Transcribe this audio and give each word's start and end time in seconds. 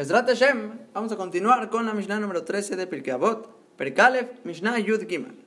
Besrat 0.00 0.26
Hashem, 0.26 0.78
vamos 0.94 1.12
a 1.12 1.16
continuar 1.16 1.68
con 1.68 1.84
la 1.84 1.92
Mishnah 1.92 2.18
número 2.20 2.42
13 2.42 2.74
de 2.74 2.86
Pirkei 2.86 3.12
Avot, 3.12 3.50
Perkalef, 3.76 4.30
Mishnah 4.44 4.78
Yud 4.78 5.06
Gimel. 5.06 5.44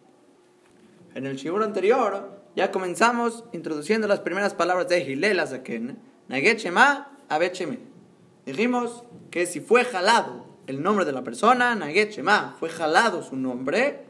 En 1.15 1.25
el 1.25 1.37
shiur 1.37 1.63
anterior 1.63 2.39
ya 2.55 2.71
comenzamos 2.71 3.45
introduciendo 3.51 4.07
las 4.07 4.19
primeras 4.19 4.53
palabras 4.53 4.87
de 4.89 4.99
Hilel 4.99 5.39
Azaken, 5.39 5.97
Naget 6.27 6.59
Shema, 6.59 7.17
Abet. 7.29 7.67
Dijimos 8.45 9.03
que 9.31 9.47
si 9.47 9.59
fue 9.59 9.85
jalado 9.85 10.45
el 10.67 10.83
nombre 10.83 11.05
de 11.05 11.13
la 11.13 11.23
persona, 11.23 11.73
Naget 11.73 12.11
Shema, 12.11 12.55
fue 12.59 12.69
jalado 12.69 13.23
su 13.23 13.35
nombre, 13.35 14.05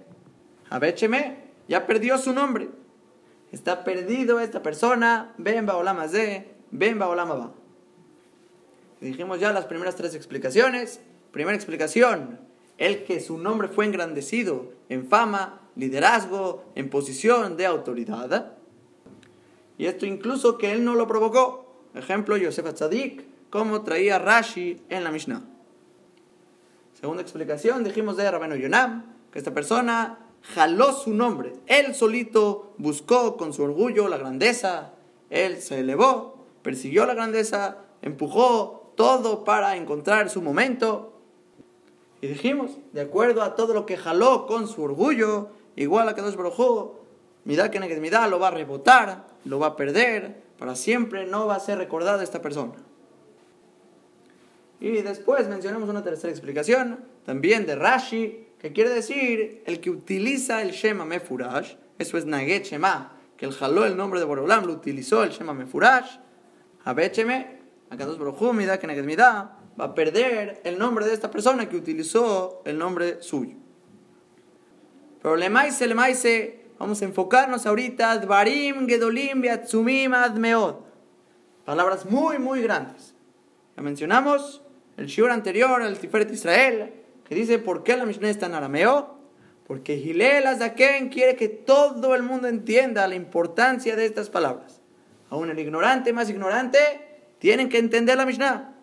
Abet 0.70 1.00
ya 1.70 1.88
perdió 1.88 2.18
su 2.18 2.34
nombre. 2.34 2.68
Está 3.54 3.86
perdido 3.86 4.42
esta 4.42 4.62
persona, 4.62 5.36
Ben 5.38 5.66
Baolam 5.66 6.06
de 6.12 6.54
Ben 6.70 7.00
Baolam 7.00 7.30
Ba. 7.30 7.63
Dijimos 9.04 9.42
ya 9.42 9.52
las 9.52 9.66
primeras 9.66 9.98
tres 9.98 10.16
explicaciones. 10.16 11.02
Primera 11.32 11.58
explicación, 11.58 12.40
el 12.78 13.04
que 13.04 13.20
su 13.20 13.38
nombre 13.38 13.68
fue 13.68 13.86
engrandecido 13.86 14.72
en 14.88 15.08
fama, 15.08 15.62
liderazgo, 15.76 16.64
en 16.76 16.90
posición 16.90 17.58
de 17.58 17.66
autoridad. 17.66 18.54
Y 19.78 19.88
esto 19.88 20.06
incluso 20.06 20.58
que 20.58 20.72
él 20.72 20.86
no 20.86 20.96
lo 20.96 21.06
provocó. 21.06 21.84
Ejemplo, 21.94 22.38
Yosef 22.38 22.74
Tzadik, 22.74 23.26
como 23.50 23.84
traía 23.84 24.20
Rashi 24.20 24.82
en 24.88 25.04
la 25.04 25.12
Mishnah. 25.12 25.44
Segunda 26.94 27.24
explicación, 27.24 27.84
dijimos 27.84 28.16
de 28.16 28.32
Rabeno 28.32 28.56
Yonam, 28.56 29.04
que 29.32 29.40
esta 29.40 29.54
persona 29.54 30.20
jaló 30.56 30.94
su 30.94 31.14
nombre. 31.14 31.52
Él 31.66 31.94
solito 31.94 32.74
buscó 32.78 33.36
con 33.36 33.52
su 33.52 33.64
orgullo 33.64 34.08
la 34.08 34.18
grandeza. 34.18 34.94
Él 35.30 35.62
se 35.62 35.80
elevó, 35.80 36.46
persiguió 36.62 37.06
la 37.06 37.16
grandeza, 37.16 37.80
empujó, 38.02 38.83
todo 38.96 39.44
para 39.44 39.76
encontrar 39.78 40.30
su 40.30 40.42
momento. 40.42 41.14
Y 42.22 42.28
dijimos, 42.28 42.72
de 42.94 43.02
acuerdo 43.02 43.42
a 43.42 43.56
todo 43.56 43.74
lo 43.74 43.86
que 43.86 43.98
jaló 43.98 44.48
con 44.48 44.68
su 44.68 44.82
orgullo, 44.84 45.50
igual 45.76 46.08
a 46.08 46.16
que 46.16 46.22
dos 46.22 46.38
brojó, 46.38 47.04
mira 47.46 47.70
que 47.70 47.80
mira 47.80 48.28
lo 48.28 48.40
va 48.40 48.48
a 48.48 48.52
rebotar, 48.52 49.28
lo 49.46 49.60
va 49.60 49.68
a 49.68 49.76
perder, 49.76 50.42
para 50.58 50.76
siempre 50.76 51.26
no 51.26 51.48
va 51.48 51.56
a 51.56 51.60
ser 51.60 51.78
recordado 51.78 52.22
esta 52.22 52.42
persona. 52.42 52.76
Y 54.80 55.02
después 55.02 55.48
mencionamos 55.48 55.90
una 55.90 56.04
tercera 56.04 56.32
explicación, 56.32 57.00
también 57.26 57.66
de 57.66 57.76
Rashi, 57.76 58.48
que 58.60 58.72
quiere 58.72 58.90
decir 58.90 59.62
el 59.66 59.80
que 59.80 59.90
utiliza 59.90 60.62
el 60.62 60.72
Shema 60.72 61.06
Mefurash, 61.06 61.76
eso 62.00 62.18
es 62.18 62.26
Naget 62.26 62.66
Shema, 62.66 63.18
que 63.38 63.46
el 63.46 63.54
jaló 63.54 63.86
el 63.86 63.98
nombre 63.98 64.20
de 64.20 64.26
Borolam, 64.26 64.66
lo 64.66 64.74
utilizó 64.74 65.24
el 65.24 65.32
Shema 65.32 65.54
Mefurash, 65.54 66.18
Abecheme, 66.86 67.63
Akadosh 67.94 68.18
Baruj 68.18 68.54
Mida 68.54 69.58
va 69.80 69.86
a 69.86 69.94
perder 69.96 70.62
el 70.64 70.80
nombre 70.80 71.06
de 71.06 71.14
esta 71.14 71.30
persona 71.30 71.70
que 71.70 71.78
utilizó 71.78 72.62
el 72.66 72.78
nombre 72.78 73.22
suyo. 73.22 73.56
Pero 75.22 75.36
le 75.36 75.50
maise, 75.50 75.88
le 75.88 75.96
maise, 75.96 76.66
vamos 76.80 77.02
a 77.02 77.06
enfocarnos 77.06 77.66
ahorita, 77.66 78.18
Dvarim, 78.18 78.88
Gedolim, 78.88 79.42
Beatzumim, 79.42 80.14
Admeod. 80.14 80.76
Palabras 81.66 82.06
muy, 82.06 82.40
muy 82.40 82.62
grandes. 82.62 83.14
Ya 83.78 83.84
mencionamos 83.84 84.64
el 84.98 85.06
shiur 85.06 85.32
anterior, 85.32 85.82
el 85.82 85.98
Tiferet 85.98 86.32
Israel, 86.32 86.94
que 87.24 87.36
dice 87.36 87.60
por 87.60 87.84
qué 87.84 87.96
la 87.96 88.06
Mishnah 88.06 88.30
está 88.30 88.48
en 88.48 88.56
arameo. 88.56 89.14
Porque 89.66 89.98
Gilel 89.98 90.46
Azaken 90.46 91.10
quiere 91.10 91.36
que 91.36 91.48
todo 91.48 92.16
el 92.16 92.24
mundo 92.24 92.48
entienda 92.48 93.08
la 93.08 93.16
importancia 93.16 93.96
de 93.96 94.06
estas 94.06 94.30
palabras. 94.30 94.82
Aún 95.30 95.50
el 95.50 95.58
ignorante 95.58 96.12
más 96.12 96.30
ignorante 96.30 97.13
tienen 97.44 97.68
que 97.68 97.78
entender 97.78 98.16
la 98.16 98.26
Mishnah. 98.26 98.74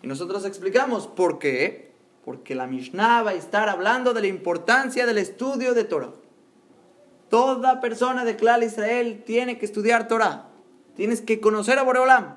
Y 0.00 0.06
nosotros 0.06 0.44
explicamos 0.44 1.08
por 1.08 1.40
qué. 1.40 1.90
Porque 2.24 2.54
la 2.54 2.68
Mishnah 2.68 3.24
va 3.24 3.30
a 3.30 3.34
estar 3.34 3.68
hablando 3.68 4.14
de 4.14 4.20
la 4.20 4.28
importancia 4.28 5.04
del 5.04 5.18
estudio 5.18 5.74
de 5.74 5.82
Torah. 5.82 6.12
Toda 7.28 7.80
persona 7.80 8.24
de 8.24 8.36
Klal 8.36 8.62
Israel 8.62 9.24
tiene 9.26 9.58
que 9.58 9.64
estudiar 9.64 10.06
Torah. 10.06 10.46
Tienes 10.94 11.20
que 11.20 11.40
conocer 11.40 11.76
a 11.80 11.82
Boreolam. 11.82 12.36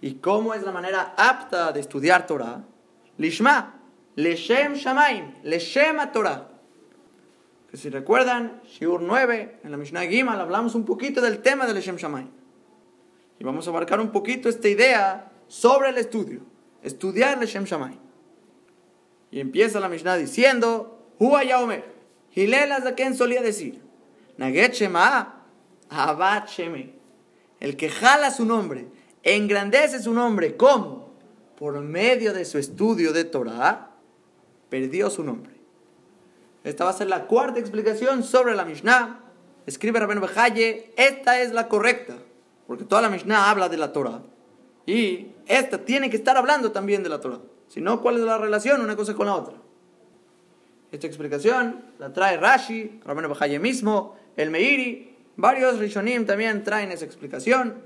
¿Y 0.00 0.14
cómo 0.14 0.54
es 0.54 0.64
la 0.64 0.72
manera 0.72 1.14
apta 1.16 1.70
de 1.70 1.78
estudiar 1.78 2.26
Torah? 2.26 2.64
Lishma, 3.18 3.78
Leshem 4.16 4.74
Shamaim, 4.74 5.34
Leshem 5.44 5.98
Torah. 6.12 6.48
Que 7.70 7.76
si 7.76 7.90
recuerdan, 7.90 8.60
Shiur 8.64 9.02
9, 9.02 9.60
en 9.62 9.70
la 9.70 9.76
Mishnah 9.76 10.06
Gimal 10.06 10.40
hablamos 10.40 10.74
un 10.74 10.84
poquito 10.84 11.20
del 11.20 11.42
tema 11.42 11.64
de 11.64 11.74
Leshem 11.74 11.94
Shamaim. 11.94 12.45
Y 13.38 13.44
vamos 13.44 13.66
a 13.66 13.70
abarcar 13.70 14.00
un 14.00 14.12
poquito 14.12 14.48
esta 14.48 14.68
idea 14.68 15.30
sobre 15.48 15.90
el 15.90 15.98
estudio. 15.98 16.40
Estudiar 16.82 17.42
el 17.42 17.48
Shem. 17.48 17.66
Y 19.30 19.40
empieza 19.40 19.80
la 19.80 19.88
Mishnah 19.88 20.16
diciendo, 20.16 21.10
Hua 21.18 21.44
Yaomer. 21.44 21.96
Hilel 22.34 22.70
quien 22.94 23.14
solía 23.14 23.40
decir, 23.40 23.82
Naget 24.36 24.74
Shema, 24.74 25.42
Abad. 25.88 26.44
El 27.60 27.76
que 27.76 27.88
jala 27.88 28.30
su 28.30 28.44
nombre, 28.44 28.88
engrandece 29.22 30.02
su 30.02 30.12
nombre, 30.12 30.56
¿cómo? 30.56 31.14
Por 31.58 31.80
medio 31.80 32.34
de 32.34 32.44
su 32.44 32.58
estudio 32.58 33.14
de 33.14 33.24
Torah, 33.24 33.92
perdió 34.68 35.08
su 35.08 35.24
nombre. 35.24 35.54
Esta 36.62 36.84
va 36.84 36.90
a 36.90 36.94
ser 36.94 37.06
la 37.06 37.26
cuarta 37.26 37.58
explicación 37.58 38.22
sobre 38.22 38.54
la 38.54 38.64
Mishnah. 38.64 39.20
Escribe 39.64 39.98
Rabben 39.98 40.20
Bejaye, 40.20 40.92
esta 40.96 41.40
es 41.40 41.52
la 41.52 41.68
correcta. 41.68 42.18
Porque 42.66 42.84
toda 42.84 43.02
la 43.02 43.08
Mishnah 43.08 43.50
habla 43.50 43.68
de 43.68 43.76
la 43.76 43.92
Torah. 43.92 44.22
Y 44.86 45.28
esta 45.46 45.78
tiene 45.84 46.10
que 46.10 46.16
estar 46.16 46.36
hablando 46.36 46.72
también 46.72 47.02
de 47.02 47.08
la 47.08 47.20
Torah. 47.20 47.40
Si 47.68 47.80
no, 47.80 48.00
¿cuál 48.00 48.16
es 48.16 48.22
la 48.22 48.38
relación 48.38 48.80
una 48.80 48.96
cosa 48.96 49.14
con 49.14 49.26
la 49.26 49.34
otra? 49.34 49.54
Esta 50.92 51.06
explicación 51.06 51.84
la 51.98 52.12
trae 52.12 52.36
Rashi, 52.36 53.00
Rabino 53.04 53.28
Bajaye 53.28 53.58
mismo, 53.58 54.16
el 54.36 54.50
Meiri, 54.50 55.16
varios 55.36 55.78
Rishonim 55.78 56.26
también 56.26 56.62
traen 56.62 56.92
esa 56.92 57.04
explicación. 57.04 57.82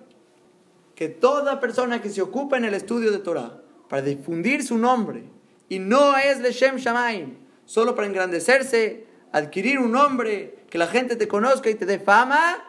Que 0.95 1.09
toda 1.09 1.61
persona 1.61 2.03
que 2.03 2.11
se 2.11 2.21
ocupa 2.21 2.59
en 2.59 2.67
el 2.67 2.75
estudio 2.75 3.11
de 3.11 3.19
Torah 3.19 3.63
para 3.89 4.03
difundir 4.03 4.63
su 4.63 4.77
nombre 4.77 5.25
y 5.69 5.79
no 5.79 6.17
es 6.19 6.41
Leshem 6.41 6.77
Shamaim, 6.77 7.37
solo 7.65 7.95
para 7.95 8.07
engrandecerse, 8.07 9.07
adquirir 9.33 9.79
un 9.79 9.93
nombre, 9.93 10.65
que 10.69 10.79
la 10.79 10.87
gente 10.87 11.17
te 11.17 11.27
conozca 11.27 11.71
y 11.71 11.75
te 11.75 11.87
dé 11.87 11.99
fama, 11.99 12.63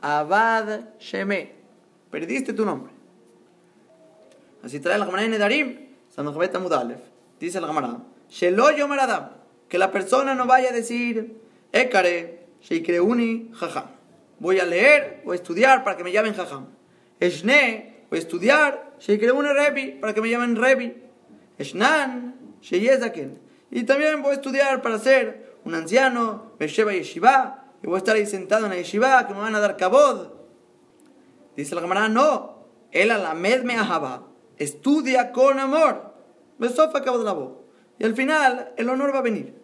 Abad 0.00 0.98
Sheme. 0.98 1.52
Perdiste 2.10 2.52
tu 2.52 2.64
nombre. 2.64 2.92
Así 4.62 4.80
trae 4.80 4.98
la 4.98 5.06
Gemara 5.06 5.24
en 5.24 5.30
Nedarim, 5.30 5.86
Dice 7.38 7.60
la 7.60 7.66
Gemara, 7.66 7.98
Shelo 8.30 8.70
Yomer 8.70 9.00
Adam, 9.00 9.30
que 9.68 9.78
la 9.78 9.92
persona 9.92 10.34
no 10.34 10.46
vaya 10.46 10.70
a 10.70 10.72
decir, 10.72 11.36
Ekare, 11.72 12.46
Sheikreuni, 12.62 13.50
Jajam. 13.54 13.84
Voy 14.38 14.58
a 14.58 14.64
leer 14.64 15.22
o 15.24 15.34
estudiar 15.34 15.84
para 15.84 15.96
que 15.96 16.04
me 16.04 16.12
llamen 16.12 16.34
Jajam. 16.34 16.66
Eshne, 17.20 17.96
a 18.10 18.16
estudiar, 18.16 18.94
Sheikreuni 18.98 19.50
Rebi, 19.52 19.92
para 20.00 20.14
que 20.14 20.22
me 20.22 20.30
llamen 20.30 20.56
Rebi. 20.56 20.94
Eshnan, 21.58 22.34
Sheyezaken. 22.62 23.38
Y 23.70 23.84
también 23.84 24.22
voy 24.22 24.32
a 24.32 24.34
estudiar 24.34 24.80
para 24.80 24.98
ser 24.98 25.58
un 25.64 25.74
anciano, 25.74 26.52
Besheba 26.58 26.92
Yeshiva, 26.92 27.65
y 27.82 27.86
voy 27.86 27.96
a 27.96 27.98
estar 27.98 28.16
ahí 28.16 28.26
sentado 28.26 28.64
en 28.64 28.70
la 28.70 28.76
yeshiva, 28.76 29.26
que 29.26 29.34
me 29.34 29.40
van 29.40 29.54
a 29.54 29.60
dar 29.60 29.76
cabod. 29.76 30.28
Dice 31.56 31.74
la 31.74 31.80
camarada, 31.80 32.08
no, 32.08 32.66
él 32.90 33.10
a 33.10 33.18
la 33.18 33.34
me 33.34 33.76
ahaba, 33.76 34.28
estudia 34.56 35.32
con 35.32 35.58
amor. 35.58 36.14
Besofa 36.58 37.02
cabod 37.02 37.24
la 37.24 37.32
voz. 37.32 37.52
Y 37.98 38.04
al 38.04 38.14
final, 38.14 38.72
el 38.76 38.88
honor 38.88 39.14
va 39.14 39.18
a 39.18 39.22
venir. 39.22 39.54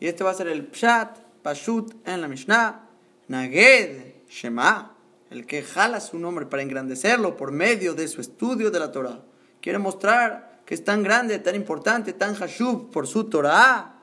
Y 0.00 0.06
este 0.06 0.24
va 0.24 0.30
a 0.30 0.34
ser 0.34 0.48
el 0.48 0.68
pshat, 0.68 1.18
pashut 1.42 1.94
en 2.06 2.20
la 2.20 2.28
Mishnah, 2.28 2.88
naged, 3.28 4.26
shema, 4.28 4.96
el 5.30 5.46
que 5.46 5.62
jala 5.62 6.00
su 6.00 6.18
nombre 6.18 6.46
para 6.46 6.62
engrandecerlo 6.62 7.36
por 7.36 7.52
medio 7.52 7.94
de 7.94 8.08
su 8.08 8.20
estudio 8.20 8.70
de 8.70 8.78
la 8.78 8.92
Torah. 8.92 9.22
Quiere 9.60 9.78
mostrar 9.78 10.62
que 10.64 10.74
es 10.74 10.84
tan 10.84 11.02
grande, 11.02 11.38
tan 11.38 11.54
importante, 11.54 12.12
tan 12.12 12.34
hashub 12.34 12.90
por 12.90 13.06
su 13.06 13.24
Torah. 13.24 13.94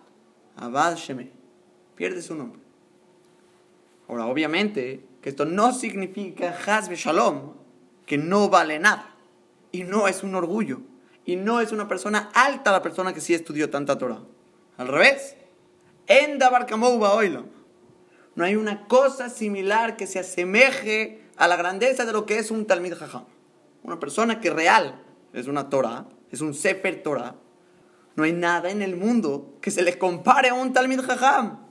Abad 0.58 0.96
Sheme. 0.96 1.32
Pierde 1.96 2.22
su 2.22 2.36
nombre. 2.36 2.65
Ahora, 4.08 4.28
obviamente, 4.28 5.06
que 5.22 5.30
esto 5.30 5.46
no 5.46 5.74
significa 5.74 6.56
Hazbe 6.66 6.96
Shalom, 6.96 7.54
que 8.06 8.18
no 8.18 8.50
vale 8.50 8.80
nada. 8.80 9.16
Y 9.72 9.84
no 9.84 10.08
es 10.08 10.24
un 10.24 10.36
orgullo. 10.36 10.82
Y 11.26 11.36
no 11.36 11.60
es 11.60 11.72
una 11.72 11.88
persona 11.88 12.30
alta 12.34 12.72
la 12.72 12.84
persona 12.84 13.14
que 13.14 13.22
sí 13.22 13.34
estudió 13.34 13.70
tanta 13.70 13.98
Torah. 13.98 14.22
Al 14.78 14.88
revés. 14.88 15.36
En 16.08 16.38
No 18.36 18.44
hay 18.44 18.56
una 18.56 18.88
cosa 18.88 19.30
similar 19.30 19.98
que 19.98 20.06
se 20.06 20.20
asemeje 20.20 21.24
a 21.36 21.48
la 21.48 21.56
grandeza 21.56 22.06
de 22.06 22.14
lo 22.14 22.26
que 22.26 22.38
es 22.38 22.52
un 22.52 22.68
Talmid 22.68 22.94
Jajam. 22.94 23.26
Una 23.84 24.00
persona 24.00 24.40
que 24.40 24.52
real 24.52 25.02
es 25.34 25.48
una 25.48 25.70
Torah, 25.70 26.06
es 26.32 26.42
un 26.42 26.54
Sefer 26.54 27.02
Torah. 27.02 27.36
No 28.16 28.24
hay 28.24 28.34
nada 28.34 28.70
en 28.70 28.82
el 28.82 28.96
mundo 28.96 29.58
que 29.62 29.72
se 29.72 29.82
le 29.82 29.98
compare 29.98 30.50
a 30.50 30.54
un 30.54 30.74
Talmid 30.74 31.02
Jajam. 31.02 31.65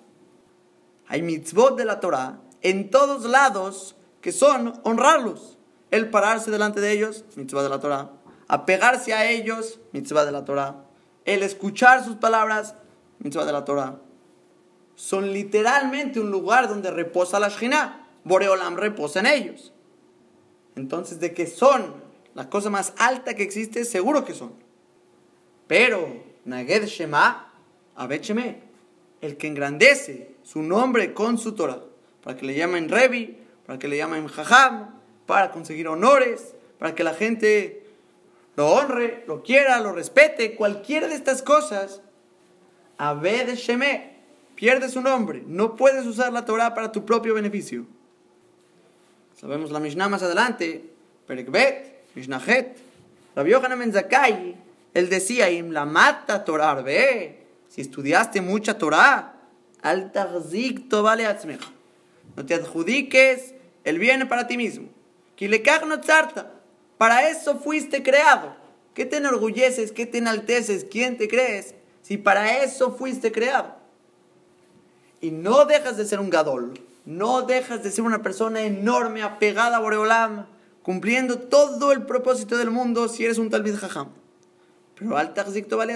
Hay 1.06 1.22
mitzvot 1.22 1.76
de 1.76 1.84
la 1.84 2.00
Torah 2.00 2.40
en 2.62 2.90
todos 2.90 3.24
lados 3.24 3.96
que 4.20 4.32
son 4.32 4.80
honrarlos. 4.84 5.58
El 5.90 6.10
pararse 6.10 6.50
delante 6.50 6.80
de 6.80 6.92
ellos, 6.92 7.24
mitzvah 7.36 7.62
de 7.62 7.68
la 7.68 7.78
Torah. 7.78 8.10
apegarse 8.48 9.14
a 9.14 9.30
ellos, 9.30 9.80
mitzvah 9.92 10.24
de 10.24 10.32
la 10.32 10.44
Torah. 10.44 10.84
El 11.24 11.42
escuchar 11.42 12.04
sus 12.04 12.16
palabras, 12.16 12.74
mitzvah 13.18 13.44
de 13.44 13.52
la 13.52 13.64
Torah. 13.64 14.00
Son 14.96 15.32
literalmente 15.32 16.20
un 16.20 16.30
lugar 16.30 16.68
donde 16.68 16.90
reposa 16.90 17.38
la 17.38 17.48
Shina. 17.48 18.08
Boreolam 18.24 18.76
reposa 18.76 19.20
en 19.20 19.26
ellos. 19.26 19.72
Entonces, 20.76 21.20
de 21.20 21.34
que 21.34 21.46
son 21.46 22.02
la 22.34 22.48
cosa 22.48 22.70
más 22.70 22.94
alta 22.98 23.34
que 23.34 23.42
existe, 23.42 23.84
seguro 23.84 24.24
que 24.24 24.34
son. 24.34 24.54
Pero, 25.66 26.22
Naged 26.44 26.86
Shema, 26.86 27.52
Abed 27.96 28.22
el 29.24 29.36
que 29.36 29.46
engrandece 29.46 30.34
su 30.42 30.62
nombre 30.62 31.14
con 31.14 31.38
su 31.38 31.54
Torah, 31.54 31.80
para 32.22 32.36
que 32.36 32.44
le 32.44 32.54
llamen 32.54 32.88
Revi, 32.88 33.38
para 33.66 33.78
que 33.78 33.88
le 33.88 33.96
llamen 33.96 34.28
Jajam, 34.28 35.00
para 35.26 35.50
conseguir 35.50 35.88
honores, 35.88 36.54
para 36.78 36.94
que 36.94 37.04
la 37.04 37.14
gente 37.14 37.86
lo 38.56 38.70
honre, 38.70 39.24
lo 39.26 39.42
quiera, 39.42 39.80
lo 39.80 39.92
respete, 39.92 40.54
cualquiera 40.54 41.08
de 41.08 41.14
estas 41.14 41.42
cosas, 41.42 42.02
Abed 42.98 43.54
Sheme, 43.54 44.14
pierde 44.54 44.88
su 44.88 45.00
nombre. 45.00 45.42
No 45.46 45.74
puedes 45.74 46.06
usar 46.06 46.32
la 46.32 46.44
Torah 46.44 46.74
para 46.74 46.92
tu 46.92 47.04
propio 47.04 47.34
beneficio. 47.34 47.86
Sabemos 49.40 49.70
la 49.72 49.80
Mishnah 49.80 50.08
más 50.08 50.22
adelante, 50.22 50.84
Perekbet, 51.26 52.04
Mishnah-Het. 52.14 52.76
Rabbi 53.34 53.50
Yohanan 53.50 53.78
Ben 53.78 53.92
él 54.94 55.08
decía, 55.08 55.50
Im 55.50 55.72
la 55.72 55.86
mata 55.86 56.44
Torah, 56.44 56.74
ve, 56.74 57.43
si 57.74 57.80
estudiaste 57.80 58.40
mucha 58.40 58.78
Torah, 58.78 59.34
al 59.82 60.12
vale 61.02 61.26
No 62.36 62.46
te 62.46 62.54
adjudiques 62.54 63.52
el 63.82 63.98
bien 63.98 64.28
para 64.28 64.46
ti 64.46 64.56
mismo. 64.56 64.90
no 65.84 66.00
Para 66.98 67.28
eso 67.28 67.58
fuiste 67.58 68.04
creado. 68.04 68.54
¿Qué 68.94 69.06
te 69.06 69.16
enorgulleces? 69.16 69.90
¿Qué 69.90 70.06
te 70.06 70.18
enalteces? 70.18 70.86
¿Quién 70.88 71.18
te 71.18 71.26
crees? 71.26 71.74
Si 72.00 72.16
para 72.16 72.62
eso 72.62 72.92
fuiste 72.92 73.32
creado. 73.32 73.74
Y 75.20 75.32
no 75.32 75.64
dejas 75.64 75.96
de 75.96 76.04
ser 76.04 76.20
un 76.20 76.30
gadol. 76.30 76.74
No 77.04 77.42
dejas 77.42 77.82
de 77.82 77.90
ser 77.90 78.04
una 78.04 78.22
persona 78.22 78.60
enorme, 78.60 79.24
apegada 79.24 79.78
a 79.78 79.80
Boreolam, 79.80 80.46
cumpliendo 80.84 81.40
todo 81.40 81.90
el 81.90 82.06
propósito 82.06 82.56
del 82.56 82.70
mundo 82.70 83.08
si 83.08 83.24
eres 83.24 83.38
un 83.38 83.50
talmid 83.50 83.74
jajam. 83.74 84.10
Pero 84.94 85.16
al 85.16 85.34
vale 85.76 85.94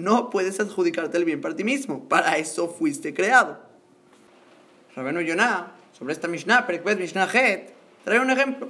No 0.00 0.30
puedes 0.30 0.58
adjudicarte 0.60 1.18
el 1.18 1.24
bien 1.24 1.40
para 1.40 1.54
ti 1.54 1.64
mismo. 1.64 2.08
Para 2.08 2.38
eso 2.38 2.68
fuiste 2.68 3.12
creado. 3.14 3.58
Rabeno 4.96 5.20
Yonah, 5.20 5.72
sobre 5.92 6.12
esta 6.12 6.28
Mishnah, 6.28 6.66
Perekbet 6.66 6.98
Mishnah 6.98 7.28
Het, 7.32 7.70
trae 8.04 8.18
un 8.18 8.30
ejemplo. 8.30 8.68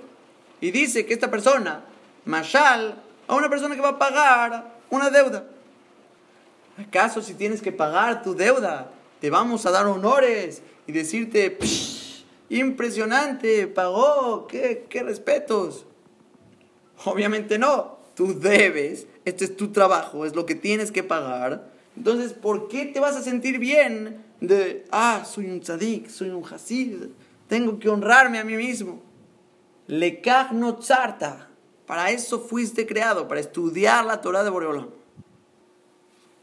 Y 0.61 0.71
dice 0.71 1.07
que 1.07 1.15
esta 1.15 1.31
persona, 1.31 1.85
Mashal, 2.25 3.03
a 3.27 3.35
una 3.35 3.49
persona 3.49 3.75
que 3.75 3.81
va 3.81 3.91
a 3.91 3.99
pagar 3.99 4.75
una 4.91 5.11
deuda. 5.11 5.45
¿Acaso 6.77 7.23
si 7.23 7.35
tienes 7.35 7.63
que 7.63 7.73
pagar 7.73 8.23
tu 8.23 8.35
deuda, 8.35 8.91
te 9.21 9.31
vamos 9.31 9.67
a 9.67 9.71
dar 9.71 9.87
honores 9.87 10.63
y 10.87 10.93
decirte, 10.93 11.57
impresionante, 12.49 13.67
pagó, 13.67 14.47
qué, 14.47 14.87
qué 14.89 15.03
respetos? 15.03 15.87
Obviamente 17.05 17.59
no, 17.59 17.99
tú 18.15 18.39
debes, 18.39 19.07
este 19.25 19.45
es 19.45 19.57
tu 19.57 19.73
trabajo, 19.73 20.25
es 20.25 20.35
lo 20.35 20.47
que 20.47 20.55
tienes 20.55 20.93
que 20.93 21.03
pagar. 21.03 21.71
Entonces, 21.97 22.33
¿por 22.33 22.69
qué 22.69 22.87
te 22.87 23.01
vas 23.01 23.17
a 23.17 23.23
sentir 23.23 23.59
bien 23.59 24.25
de, 24.41 24.85
ah, 24.91 25.25
soy 25.25 25.47
un 25.47 25.61
tzadik, 25.61 26.09
soy 26.09 26.31
un 26.31 26.45
hasid, 26.45 27.09
tengo 27.49 27.79
que 27.79 27.89
honrarme 27.89 28.39
a 28.39 28.45
mí 28.45 28.57
mismo? 28.57 29.03
Le 29.87 30.23
no 30.53 30.77
tzarta. 30.77 31.49
Para 31.87 32.11
eso 32.11 32.39
fuiste 32.39 32.87
creado, 32.87 33.27
para 33.27 33.41
estudiar 33.41 34.05
la 34.05 34.21
Torah 34.21 34.45
de 34.45 34.51
Boreolam. 34.51 34.91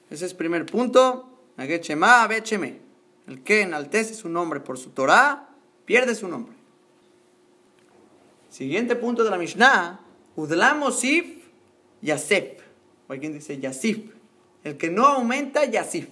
Ese 0.09 0.25
es 0.25 0.31
el 0.31 0.37
primer 0.37 0.65
punto. 0.65 1.29
El 1.57 3.43
que 3.43 3.61
enaltece 3.61 4.13
su 4.13 4.29
nombre 4.29 4.59
por 4.59 4.77
su 4.77 4.89
Torah, 4.91 5.49
pierde 5.85 6.15
su 6.15 6.27
nombre. 6.27 6.53
Siguiente 8.49 8.95
punto 8.95 9.23
de 9.23 9.29
la 9.29 9.37
Mishnah. 9.37 10.01
Udlam 10.35 10.83
Osif. 10.83 11.25
O 13.07 13.13
alguien 13.13 13.33
dice 13.33 13.59
Yasif. 13.59 14.11
El 14.63 14.77
que 14.77 14.89
no 14.89 15.05
aumenta, 15.05 15.65
Yasif. 15.65 16.07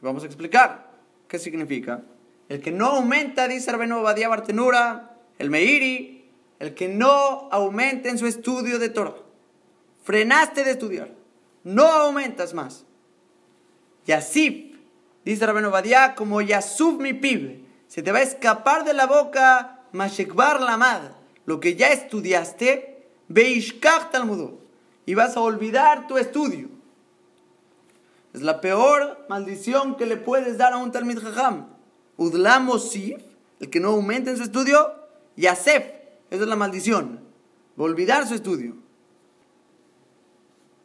Vamos 0.00 0.22
a 0.22 0.26
explicar 0.26 0.90
qué 1.28 1.38
significa. 1.38 2.02
El 2.48 2.60
que 2.60 2.70
no 2.70 2.86
aumenta, 2.86 3.48
dice 3.48 3.70
Arbeno 3.70 4.02
Badia 4.02 4.28
Bartenura, 4.28 5.16
el 5.38 5.50
Meiri, 5.50 6.24
el 6.58 6.74
que 6.74 6.88
no 6.88 7.48
aumente 7.50 8.08
en 8.08 8.18
su 8.18 8.26
estudio 8.26 8.78
de 8.78 8.88
Torah. 8.88 9.14
Frenaste 10.02 10.64
de 10.64 10.72
estudiar. 10.72 11.12
No 11.64 11.86
aumentas 11.86 12.54
más. 12.54 12.84
Yasif, 14.06 14.76
dice 15.24 15.46
Rabeno 15.46 15.70
Badia, 15.70 16.14
como 16.14 16.40
Yasuf 16.40 16.98
mi 16.98 17.12
pibe. 17.12 17.64
Se 17.86 18.02
te 18.02 18.12
va 18.12 18.18
a 18.18 18.22
escapar 18.22 18.84
de 18.84 18.94
la 18.94 19.06
boca 19.06 19.84
Mashekbar 19.92 20.60
Lamad. 20.60 21.12
Lo 21.44 21.60
que 21.60 21.76
ya 21.76 21.88
estudiaste, 21.88 23.06
Beishkach 23.28 24.10
Talmudo. 24.10 24.59
Y 25.06 25.14
vas 25.14 25.36
a 25.36 25.40
olvidar 25.40 26.06
tu 26.06 26.18
estudio. 26.18 26.68
Es 28.32 28.42
la 28.42 28.60
peor 28.60 29.26
maldición 29.28 29.96
que 29.96 30.06
le 30.06 30.16
puedes 30.16 30.56
dar 30.56 30.72
a 30.72 30.76
un 30.76 30.92
Talmid 30.92 31.18
Jajam. 31.18 31.66
Udlam 32.16 32.68
Osif, 32.68 33.20
el 33.58 33.70
que 33.70 33.80
no 33.80 33.88
aumente 33.88 34.30
en 34.30 34.36
su 34.36 34.42
estudio, 34.42 34.94
Yasef, 35.36 35.84
esa 36.30 36.42
es 36.42 36.48
la 36.48 36.56
maldición. 36.56 37.20
Olvidar 37.76 38.26
su 38.26 38.34
estudio. 38.34 38.76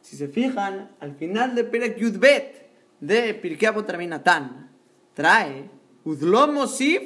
Si 0.00 0.16
se 0.16 0.28
fijan, 0.28 0.90
al 1.00 1.14
final 1.16 1.54
de 1.54 1.64
Perek 1.64 1.98
Yudbet 1.98 2.70
de 3.00 3.34
Pirkei 3.34 3.70
Terminatán, 3.84 4.70
trae 5.14 5.68
Udlom 6.04 6.54
Mosif 6.54 7.02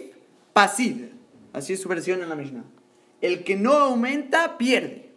Pasid. 0.52 1.06
Así 1.52 1.72
es 1.72 1.80
su 1.80 1.88
versión 1.88 2.22
en 2.22 2.28
la 2.28 2.36
Mishnah. 2.36 2.64
El 3.20 3.42
que 3.42 3.56
no 3.56 3.72
aumenta, 3.72 4.56
pierde. 4.58 5.09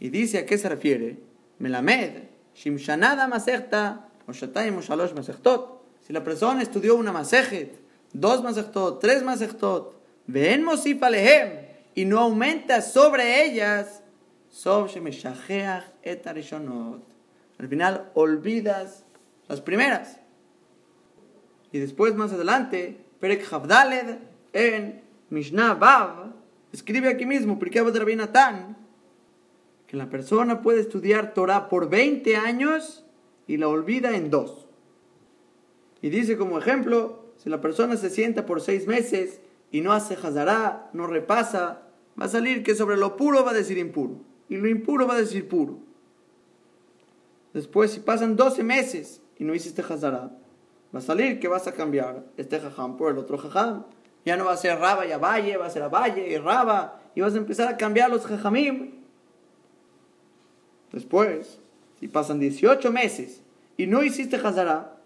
Y 0.00 0.10
dice 0.10 0.38
a 0.38 0.46
qué 0.46 0.58
se 0.58 0.68
refiere. 0.68 1.18
Melamed, 1.58 2.24
Shimshanada 2.54 3.28
Maserta, 3.28 4.08
o 4.26 4.32
Shalosh 4.32 5.14
Masertot. 5.14 5.82
Si 6.00 6.12
la 6.12 6.22
persona 6.22 6.62
estudió 6.62 6.96
una 6.96 7.12
Masejet, 7.12 7.78
dos 8.12 8.42
Masertot, 8.42 9.00
tres 9.00 9.22
Masertot, 9.22 9.94
ven 10.26 10.64
Mosif 10.64 11.02
Alehem, 11.02 11.64
y 11.94 12.04
no 12.04 12.18
aumenta 12.20 12.82
sobre 12.82 13.44
ellas, 13.44 14.02
al 17.58 17.68
final 17.68 18.10
olvidas 18.14 19.04
las 19.48 19.60
primeras. 19.60 20.20
Y 21.72 21.78
después, 21.78 22.14
más 22.14 22.32
adelante, 22.32 23.04
Perek 23.20 23.52
Havdaled 23.52 24.18
en 24.52 25.02
Mishnah 25.30 25.74
Bav, 25.74 26.32
escribe 26.72 27.08
aquí 27.08 27.26
mismo, 27.26 27.58
porque 27.58 27.82
Natan, 28.16 28.76
la 29.94 30.10
persona 30.10 30.62
puede 30.62 30.80
estudiar 30.80 31.34
Torah 31.34 31.68
por 31.68 31.88
20 31.88 32.36
años 32.36 33.04
y 33.46 33.56
la 33.56 33.68
olvida 33.68 34.16
en 34.16 34.30
dos. 34.30 34.66
Y 36.02 36.10
dice 36.10 36.36
como 36.36 36.58
ejemplo, 36.58 37.24
si 37.36 37.50
la 37.50 37.60
persona 37.60 37.96
se 37.96 38.10
sienta 38.10 38.46
por 38.46 38.60
seis 38.60 38.86
meses 38.86 39.40
y 39.70 39.80
no 39.80 39.92
hace 39.92 40.14
Hazará, 40.14 40.90
no 40.92 41.06
repasa, 41.06 41.82
va 42.20 42.26
a 42.26 42.28
salir 42.28 42.62
que 42.62 42.74
sobre 42.74 42.96
lo 42.96 43.16
puro 43.16 43.44
va 43.44 43.50
a 43.50 43.54
decir 43.54 43.78
impuro 43.78 44.20
y 44.48 44.56
lo 44.56 44.68
impuro 44.68 45.06
va 45.06 45.14
a 45.14 45.18
decir 45.20 45.48
puro. 45.48 45.78
Después, 47.52 47.92
si 47.92 48.00
pasan 48.00 48.36
12 48.36 48.64
meses 48.64 49.22
y 49.38 49.44
no 49.44 49.54
hiciste 49.54 49.82
Hazara, 49.82 50.30
va 50.94 50.98
a 50.98 51.02
salir 51.02 51.38
que 51.38 51.48
vas 51.48 51.66
a 51.66 51.72
cambiar 51.72 52.24
este 52.36 52.60
jajam 52.60 52.96
por 52.96 53.12
el 53.12 53.18
otro 53.18 53.38
jajam. 53.38 53.84
Ya 54.24 54.36
no 54.36 54.46
va 54.46 54.52
a 54.52 54.56
ser 54.56 54.78
Raba 54.78 55.06
y 55.06 55.12
Abaye, 55.12 55.56
va 55.56 55.66
a 55.66 55.70
ser 55.70 55.82
Abaye 55.82 56.28
y 56.30 56.38
Raba, 56.38 57.00
y 57.14 57.20
vas 57.20 57.34
a 57.34 57.38
empezar 57.38 57.68
a 57.68 57.76
cambiar 57.76 58.10
los 58.10 58.26
jajamim. 58.26 59.03
Después, 60.94 61.58
si 61.98 62.06
pasan 62.06 62.38
18 62.38 62.92
meses 62.92 63.40
y 63.76 63.88
no 63.88 64.04
hiciste 64.04 64.36
Hazara, 64.36 64.96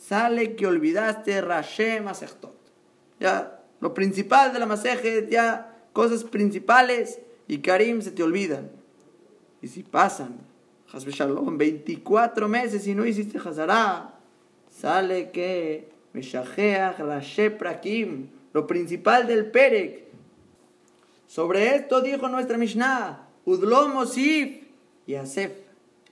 sale 0.00 0.54
que 0.54 0.68
olvidaste 0.68 1.40
Rashe 1.40 2.00
Masechtot. 2.00 2.54
Ya, 3.18 3.60
lo 3.80 3.92
principal 3.92 4.52
de 4.52 4.60
la 4.60 4.66
Masejet 4.66 5.28
ya 5.28 5.74
cosas 5.92 6.22
principales 6.22 7.18
y 7.48 7.58
Karim 7.58 8.02
se 8.02 8.12
te 8.12 8.22
olvidan. 8.22 8.70
Y 9.60 9.66
si 9.66 9.82
pasan, 9.82 10.38
Shalom, 10.94 11.58
24 11.58 12.46
meses 12.46 12.86
y 12.86 12.94
no 12.94 13.04
hiciste 13.04 13.38
Hazara, 13.38 14.14
sale 14.70 15.32
que 15.32 15.88
Meshajeach 16.12 17.00
Rashe 17.00 17.50
Prakim, 17.50 18.28
lo 18.52 18.68
principal 18.68 19.26
del 19.26 19.46
Perek. 19.50 20.04
Sobre 21.26 21.74
esto 21.74 22.00
dijo 22.00 22.28
nuestra 22.28 22.56
Mishnah, 22.56 23.26
Udlom 23.44 23.96
Osif 23.96 24.61
y 25.06 25.14
Asef. 25.14 25.52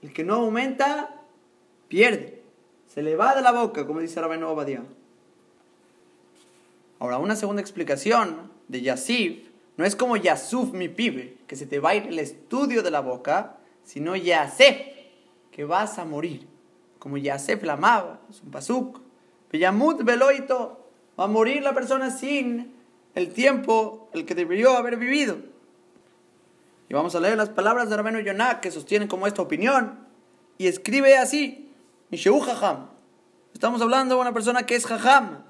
El 0.02 0.12
que 0.12 0.24
no 0.24 0.34
aumenta, 0.34 1.22
pierde. 1.88 2.42
Se 2.86 3.02
le 3.02 3.16
va 3.16 3.34
de 3.34 3.42
la 3.42 3.52
boca, 3.52 3.86
como 3.86 4.00
dice 4.00 4.20
Rabbi 4.20 4.42
Obadia. 4.42 4.82
Ahora, 6.98 7.18
una 7.18 7.36
segunda 7.36 7.62
explicación 7.62 8.50
de 8.68 8.82
Yasif 8.82 9.48
no 9.76 9.84
es 9.84 9.96
como 9.96 10.16
Yasuf, 10.16 10.72
mi 10.72 10.88
pibe, 10.88 11.38
que 11.46 11.56
se 11.56 11.66
te 11.66 11.80
va 11.80 11.90
a 11.90 11.94
ir 11.94 12.08
el 12.08 12.18
estudio 12.18 12.82
de 12.82 12.90
la 12.90 13.00
boca, 13.00 13.56
sino 13.84 14.16
Yasef, 14.16 14.76
que 15.50 15.64
vas 15.64 15.98
a 15.98 16.04
morir. 16.04 16.46
Como 16.98 17.16
Yasef 17.16 17.62
la 17.62 17.74
amaba, 17.74 18.20
es 18.28 18.42
un 18.42 18.50
pasuk. 18.50 19.00
Yamut 19.52 20.02
Beloito, 20.02 20.90
va 21.18 21.24
a 21.24 21.28
morir 21.28 21.62
la 21.62 21.72
persona 21.74 22.10
sin 22.10 22.74
el 23.14 23.32
tiempo 23.32 24.10
el 24.12 24.26
que 24.26 24.34
debió 24.34 24.76
haber 24.76 24.96
vivido. 24.96 25.38
Y 26.90 26.94
vamos 26.94 27.14
a 27.14 27.20
leer 27.20 27.36
las 27.36 27.50
palabras 27.50 27.88
de 27.88 27.96
Rabenu 27.96 28.18
Yonah 28.18 28.60
que 28.60 28.72
sostienen 28.72 29.06
como 29.06 29.28
esta 29.28 29.40
opinión. 29.40 30.08
Y 30.58 30.66
escribe 30.66 31.16
así: 31.16 31.72
Misheu 32.10 32.40
Jajam. 32.40 32.88
Estamos 33.54 33.80
hablando 33.80 34.16
de 34.16 34.20
una 34.20 34.32
persona 34.32 34.66
que 34.66 34.74
es 34.74 34.86
Jajam. 34.86 35.44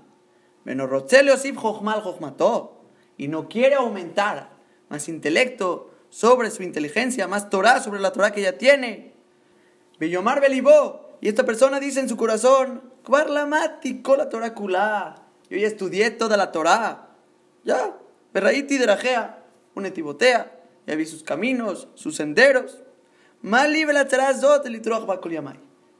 Y 3.16 3.28
no 3.28 3.48
quiere 3.48 3.74
aumentar 3.74 4.50
más 4.90 5.08
intelecto 5.08 5.90
sobre 6.10 6.50
su 6.50 6.62
inteligencia, 6.62 7.26
más 7.26 7.48
Torah 7.48 7.80
sobre 7.80 8.00
la 8.00 8.12
Torah 8.12 8.32
que 8.32 8.42
ya 8.42 8.58
tiene. 8.58 9.14
Bellomar 9.98 10.42
Belibó. 10.42 11.16
Y 11.22 11.28
esta 11.28 11.44
persona 11.44 11.80
dice 11.80 12.00
en 12.00 12.10
su 12.10 12.18
corazón: 12.18 12.82
la 13.08 14.28
Torah 14.28 14.54
kulá. 14.54 15.22
Yo 15.48 15.56
ya 15.56 15.68
estudié 15.68 16.10
toda 16.10 16.36
la 16.36 16.52
Torah. 16.52 17.08
Ya. 17.64 17.96
Berraiti 18.34 18.76
de 18.76 18.84
Rajea. 18.84 19.42
Un 19.74 19.86
etibotea 19.86 20.59
ya 20.86 20.94
vi 20.94 21.06
sus 21.06 21.22
caminos, 21.22 21.88
sus 21.94 22.16
senderos. 22.16 22.82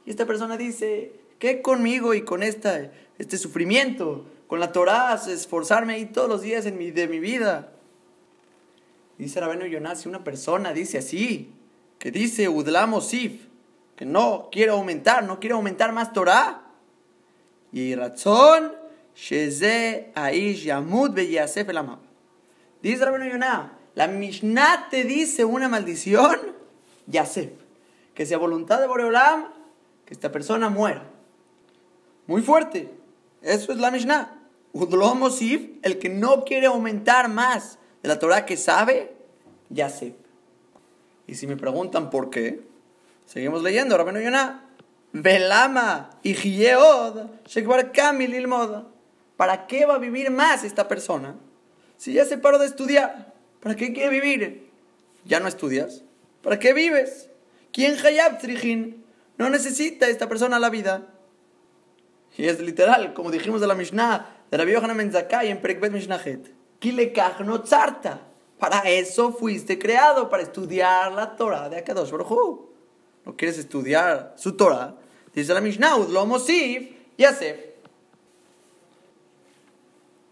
Y 0.05 0.09
esta 0.09 0.25
persona 0.25 0.57
dice, 0.57 1.13
¿qué 1.39 1.61
conmigo 1.61 2.13
y 2.13 2.21
con 2.21 2.43
esta, 2.43 2.91
este 3.17 3.37
sufrimiento? 3.37 4.25
Con 4.47 4.59
la 4.59 4.71
Torah, 4.71 5.19
esforzarme 5.27 5.93
ahí 5.93 6.05
todos 6.05 6.29
los 6.29 6.41
días 6.41 6.65
en 6.65 6.77
mi, 6.77 6.91
de 6.91 7.07
mi 7.07 7.19
vida. 7.19 7.71
Dice 9.17 9.39
Rabeno 9.39 9.65
Yonás, 9.65 10.01
si 10.01 10.09
una 10.09 10.23
persona 10.23 10.73
dice 10.73 10.97
así, 10.97 11.53
que 11.99 12.11
dice 12.11 12.49
Udlamosif, 12.49 13.47
que 13.95 14.05
no 14.05 14.49
quiero 14.51 14.73
aumentar, 14.73 15.23
no 15.23 15.39
quiero 15.39 15.57
aumentar 15.57 15.93
más 15.93 16.11
Torah. 16.11 16.63
Y 17.71 17.95
razón, 17.95 18.73
Sheze 19.15 20.11
Aish 20.15 20.63
Yamud 20.63 21.11
Beyasef 21.11 21.69
el 21.69 21.79
Dice 22.81 23.05
Rabeno 23.05 23.27
Yonás, 23.27 23.71
la 23.95 24.07
Mishnah 24.07 24.87
te 24.89 25.03
dice 25.03 25.45
una 25.45 25.67
maldición, 25.67 26.37
Yasef, 27.07 27.51
que 28.13 28.25
sea 28.25 28.37
voluntad 28.37 28.79
de 28.79 28.87
Boreolam, 28.87 29.47
que 30.05 30.13
esta 30.13 30.31
persona 30.31 30.69
muera. 30.69 31.09
Muy 32.27 32.41
fuerte. 32.41 32.91
Eso 33.41 33.71
es 33.71 33.79
la 33.79 33.91
Mishnah. 33.91 34.39
Udlomosif, 34.73 35.69
el 35.81 35.99
que 35.99 36.09
no 36.09 36.45
quiere 36.45 36.67
aumentar 36.67 37.27
más 37.29 37.79
de 38.01 38.09
la 38.09 38.19
Torah 38.19 38.45
que 38.45 38.55
sabe, 38.55 39.15
Yasef. 39.69 40.13
Y 41.27 41.35
si 41.35 41.47
me 41.47 41.57
preguntan 41.57 42.09
por 42.09 42.29
qué, 42.29 42.61
seguimos 43.25 43.63
leyendo, 43.63 43.97
Rabenu 43.97 44.21
Yonah. 44.21 44.67
Velama 45.13 46.09
y 46.23 46.35
Kamil. 47.93 48.49
¿Para 49.35 49.67
qué 49.67 49.85
va 49.85 49.95
a 49.95 49.97
vivir 49.97 50.31
más 50.31 50.63
esta 50.63 50.87
persona 50.87 51.35
si 51.97 52.13
ya 52.13 52.25
se 52.25 52.37
paró 52.37 52.57
de 52.59 52.67
estudiar? 52.67 53.30
¿Para 53.61 53.75
qué 53.75 53.93
quiere 53.93 54.09
vivir? 54.09 54.69
¿Ya 55.23 55.39
no 55.39 55.47
estudias? 55.47 56.03
¿Para 56.41 56.59
qué 56.59 56.73
vives? 56.73 57.29
¿Quién 57.71 57.95
hayab 58.03 58.39
trijin? 58.39 59.05
No 59.37 59.49
necesita 59.49 60.07
esta 60.07 60.27
persona 60.27 60.59
la 60.59 60.69
vida. 60.69 61.07
Y 62.37 62.47
es 62.47 62.59
literal, 62.59 63.13
como 63.13 63.31
dijimos 63.31 63.61
de 63.61 63.67
la 63.67 63.75
Mishnah, 63.75 64.45
de 64.49 64.57
la 64.57 64.65
vieja 64.65 64.93
Menzakai 64.93 65.49
en 65.49 65.61
Perekbet 65.61 65.91
Mishnachet. 65.91 66.53
no 67.45 67.61
tzarta. 67.61 68.27
Para 68.57 68.81
eso 68.89 69.31
fuiste 69.31 69.79
creado, 69.79 70.29
para 70.29 70.43
estudiar 70.43 71.11
la 71.11 71.35
Torah 71.35 71.69
de 71.69 71.77
Akadosh 71.77 72.11
Baruj 72.11 72.69
¿No 73.25 73.35
quieres 73.35 73.57
estudiar 73.57 74.33
su 74.37 74.55
Torah? 74.55 74.95
Dice 75.33 75.53
la 75.53 75.61
Mishnah, 75.61 75.97
lo 75.97 76.25
mosif, 76.25 76.91
Yasef. 77.17 77.57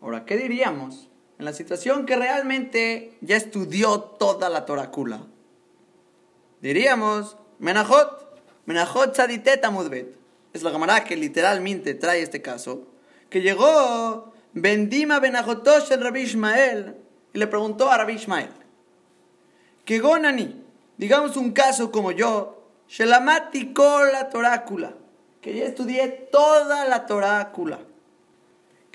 Ahora, 0.02 0.26
¿qué 0.26 0.38
diríamos? 0.38 1.09
En 1.40 1.46
la 1.46 1.54
situación 1.54 2.06
que 2.06 2.18
realmente 2.18 3.18
ya 3.22 3.38
estudió 3.38 4.02
toda 4.02 4.50
la 4.50 4.66
Torácula. 4.66 5.22
Diríamos, 6.62 7.38
Menajot, 7.60 8.42
Menajot 8.66 9.14
Tzaditet 9.14 9.64
Amudbet. 9.64 10.14
Es 10.52 10.64
la 10.64 10.72
camarada 10.72 11.06
que 11.06 11.16
literalmente 11.16 11.94
trae 11.94 12.22
este 12.22 12.42
caso. 12.42 12.88
Que 13.30 13.42
llegó 13.42 14.34
Bendima 14.52 15.20
Benajotosh 15.20 15.92
el 15.94 16.04
Rabbi 16.04 16.22
Ishmael 16.22 16.98
y 17.34 17.40
le 17.40 17.48
preguntó 17.48 17.90
a 17.90 17.98
Rabbi 17.98 18.14
Ishmael, 18.14 18.50
que 19.86 20.00
Gonani, 20.00 20.62
digamos 20.98 21.38
un 21.38 21.52
caso 21.52 21.92
como 21.92 22.12
yo, 22.12 22.64
Shelamati 22.90 23.74
la 24.12 24.30
Torácula, 24.30 24.94
que 25.40 25.56
ya 25.56 25.66
estudié 25.66 26.10
toda 26.32 26.86
la 26.86 27.06
Torácula 27.06 27.80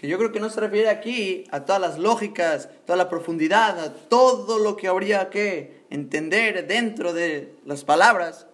yo 0.08 0.18
creo 0.18 0.32
que 0.32 0.40
no 0.40 0.50
se 0.50 0.60
refiere 0.60 0.88
aquí 0.88 1.44
a 1.50 1.64
todas 1.64 1.80
las 1.80 1.98
lógicas, 1.98 2.68
toda 2.84 2.96
la 2.96 3.08
profundidad, 3.08 3.78
a 3.78 3.94
todo 3.94 4.58
lo 4.58 4.76
que 4.76 4.88
habría 4.88 5.30
que 5.30 5.84
entender 5.90 6.66
dentro 6.66 7.12
de 7.12 7.54
las 7.64 7.84
palabras. 7.84 8.46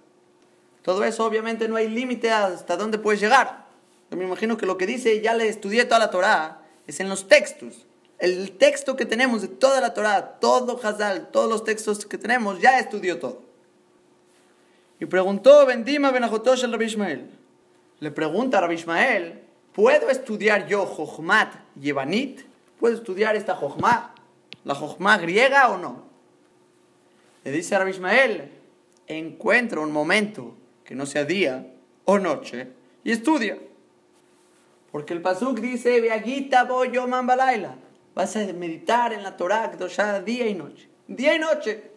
Todo 0.83 1.05
eso 1.05 1.25
obviamente 1.25 1.69
no 1.69 1.77
hay 1.77 1.89
límite 1.89 2.31
hasta 2.31 2.77
dónde 2.77 2.99
puedes 2.99 3.21
llegar. 3.21 3.67
Yo 4.11 4.17
me 4.17 4.25
imagino 4.25 4.57
que 4.57 4.67
lo 4.67 4.77
que 4.77 4.87
dice, 4.87 5.21
ya 5.21 5.35
le 5.35 5.49
estudié 5.49 5.85
toda 5.85 6.01
la 6.01 6.11
Torah, 6.11 6.63
es 6.87 7.01
en 7.01 7.09
los 7.09 7.29
textos. 7.29 7.87
El 8.19 8.53
texto 8.53 8.97
que 8.97 9.07
tenemos 9.07 9.41
de 9.43 9.49
toda 9.49 9.81
la 9.81 9.95
Torah, 9.95 10.39
todo 10.41 10.79
Hazal, 10.83 11.29
todos 11.31 11.49
los 11.49 11.65
textos 11.65 12.05
que 12.05 12.19
tenemos, 12.19 12.61
ya 12.61 12.79
estudió 12.79 13.19
todo. 13.19 13.43
Y 14.99 15.07
preguntó 15.07 15.65
Bendima 15.65 16.11
Benajotosh 16.11 16.65
al 16.65 16.73
Rabbi 16.73 16.85
Ishmael. 16.85 17.31
Le 18.01 18.11
pregunta 18.11 18.59
a 18.59 18.61
Rabbi 18.61 18.75
Ishmael, 18.75 19.43
¿Puedo 19.81 20.11
estudiar 20.11 20.67
yo 20.67 20.85
Jochmat 20.85 21.55
Yevanit? 21.81 22.43
¿Puedo 22.79 22.95
estudiar 22.97 23.35
esta 23.35 23.55
Jochma, 23.55 24.15
la 24.63 24.75
Jochma 24.75 25.17
griega 25.17 25.71
o 25.71 25.79
no? 25.79 26.05
Le 27.45 27.51
dice 27.51 27.77
a 27.77 27.89
Ismael, 27.89 28.53
encuentra 29.07 29.81
un 29.81 29.91
momento 29.91 30.55
que 30.85 30.95
no 30.95 31.07
sea 31.07 31.25
día 31.25 31.67
o 32.05 32.19
noche 32.19 32.69
y 33.05 33.13
estudia. 33.13 33.57
Porque 34.93 35.15
el 35.15 35.23
Pasuk 35.23 35.59
dice, 35.61 35.99
Beagita 36.03 36.65
boyo 36.65 37.07
mambalaila. 37.07 37.77
Vas 38.15 38.37
a 38.37 38.41
meditar 38.53 39.15
en 39.15 39.23
la 39.23 39.35
Torah 39.35 39.75
ya 39.79 40.21
día 40.21 40.47
y 40.47 40.55
noche. 40.55 40.91
Día 41.09 41.35
y 41.37 41.39
noche. 41.39 41.91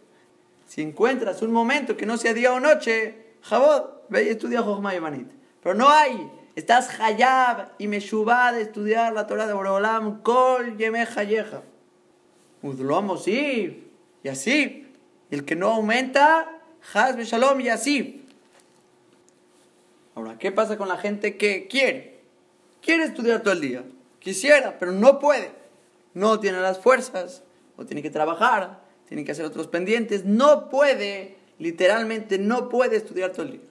Si 0.66 0.82
encuentras 0.82 1.42
un 1.42 1.52
momento 1.52 1.98
que 1.98 2.06
no 2.06 2.16
sea 2.16 2.34
día 2.34 2.54
o 2.54 2.62
noche, 2.62 3.34
Jabod, 3.42 4.08
ve 4.08 4.24
y 4.24 4.30
estudia 4.30 4.62
Jochma 4.62 4.94
Yevanit. 4.94 5.28
Pero 5.62 5.76
no 5.76 5.90
hay 5.90 6.32
Estás 6.56 7.00
hayab 7.00 7.72
y 7.80 7.88
meshubá 7.88 8.52
de 8.52 8.62
estudiar 8.62 9.14
la 9.14 9.26
Torah 9.26 9.48
de 9.48 9.54
Borolam, 9.54 10.22
kol 10.22 10.78
yeme 10.78 11.02
hayeja. 11.04 11.64
Udlom 12.62 13.18
y 13.28 14.28
así. 14.30 14.88
El 15.32 15.46
que 15.46 15.56
no 15.56 15.70
aumenta, 15.70 16.62
haz 16.94 17.18
shalom 17.18 17.60
y 17.62 17.70
así. 17.70 18.28
Ahora, 20.16 20.38
¿qué 20.38 20.52
pasa 20.52 20.78
con 20.78 20.88
la 20.88 20.98
gente 20.98 21.38
que 21.38 21.68
quiere? 21.68 22.22
Quiere 22.82 23.06
estudiar 23.06 23.42
todo 23.42 23.54
el 23.54 23.62
día. 23.62 23.84
Quisiera, 24.20 24.78
pero 24.78 24.92
no 24.92 25.20
puede. 25.20 25.52
No 26.14 26.40
tiene 26.40 26.62
las 26.62 26.80
fuerzas, 26.80 27.42
o 27.78 27.86
tiene 27.86 28.04
que 28.04 28.12
trabajar, 28.12 28.82
tiene 29.08 29.26
que 29.26 29.32
hacer 29.32 29.46
otros 29.46 29.68
pendientes. 29.68 30.24
No 30.24 30.70
puede, 30.70 31.38
literalmente 31.58 32.38
no 32.38 32.70
puede 32.70 32.98
estudiar 32.98 33.32
todo 33.32 33.44
el 33.44 33.52
día. 33.54 33.70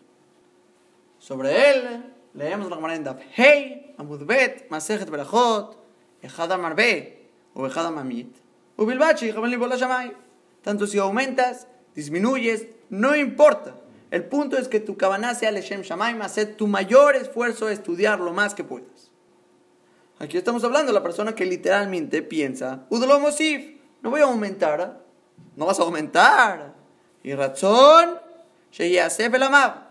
Sobre 1.20 1.70
él 1.70 2.11
leemos 2.34 2.68
la 2.68 2.76
Gemara 2.76 2.94
en 2.94 3.04
Daf 3.04 3.18
Hey, 3.34 3.94
Amudbet, 3.98 4.68
Masejet 4.70 5.08
Berachot, 5.10 5.76
Ejada 6.20 6.56
Marbe, 6.56 7.30
o 7.54 7.66
Ejada 7.66 7.90
Mamit, 7.90 8.36
Ubilbachi, 8.76 9.32
Libola 9.32 9.76
Shamay. 9.76 10.12
Tanto 10.62 10.86
si 10.86 10.98
aumentas, 10.98 11.66
disminuyes, 11.94 12.66
no 12.88 13.14
importa. 13.16 13.74
El 14.10 14.24
punto 14.24 14.56
es 14.56 14.68
que 14.68 14.78
tu 14.78 14.96
cabana 14.96 15.34
sea 15.34 15.50
Leshem 15.50 15.82
Shamayim, 15.82 16.20
hacer 16.22 16.54
tu 16.54 16.66
mayor 16.66 17.16
esfuerzo 17.16 17.66
a 17.66 17.72
estudiar 17.72 18.20
lo 18.20 18.32
más 18.32 18.54
que 18.54 18.62
puedas. 18.62 19.10
Aquí 20.18 20.36
estamos 20.36 20.62
hablando 20.62 20.92
de 20.92 20.94
la 20.94 21.02
persona 21.02 21.34
que 21.34 21.44
literalmente 21.44 22.22
piensa, 22.22 22.86
Udolomosif, 22.90 23.80
no 24.02 24.10
voy 24.10 24.20
a 24.20 24.24
aumentar, 24.24 25.00
no 25.56 25.66
vas 25.66 25.80
a 25.80 25.82
aumentar. 25.82 26.74
Y 27.22 27.34
razón, 27.34 28.18
Sheyasef 28.70 29.34
el 29.34 29.42
Amab. 29.42 29.81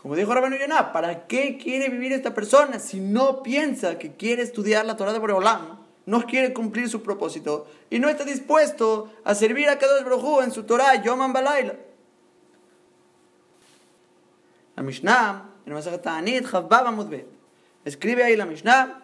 Como 0.00 0.16
dijo 0.16 0.32
Rabenu 0.32 0.56
Yonah, 0.56 0.94
¿para 0.94 1.26
qué 1.26 1.58
quiere 1.58 1.90
vivir 1.90 2.14
esta 2.14 2.32
persona 2.32 2.78
si 2.78 3.00
no 3.00 3.42
piensa 3.42 3.98
que 3.98 4.12
quiere 4.12 4.40
estudiar 4.42 4.86
la 4.86 4.96
Torah 4.96 5.12
de 5.12 5.18
Boreolam? 5.18 5.78
No 6.06 6.24
quiere 6.24 6.54
cumplir 6.54 6.88
su 6.88 7.02
propósito 7.02 7.68
y 7.90 7.98
no 7.98 8.08
está 8.08 8.24
dispuesto 8.24 9.12
a 9.24 9.34
servir 9.34 9.68
a 9.68 9.78
Kadosh 9.78 10.02
Baruj 10.02 10.42
en 10.42 10.52
su 10.52 10.62
Torah, 10.62 11.02
Yoman 11.02 11.34
Balayla. 11.34 11.74
La 14.74 14.82
Mishnah, 14.82 15.50
en 15.66 15.76
el 15.76 16.00
Ta'anit, 16.00 16.50
Chavbab 16.50 16.86
Amudbet, 16.86 17.26
escribe 17.84 18.24
ahí 18.24 18.36
la 18.36 18.46
Mishnah, 18.46 19.02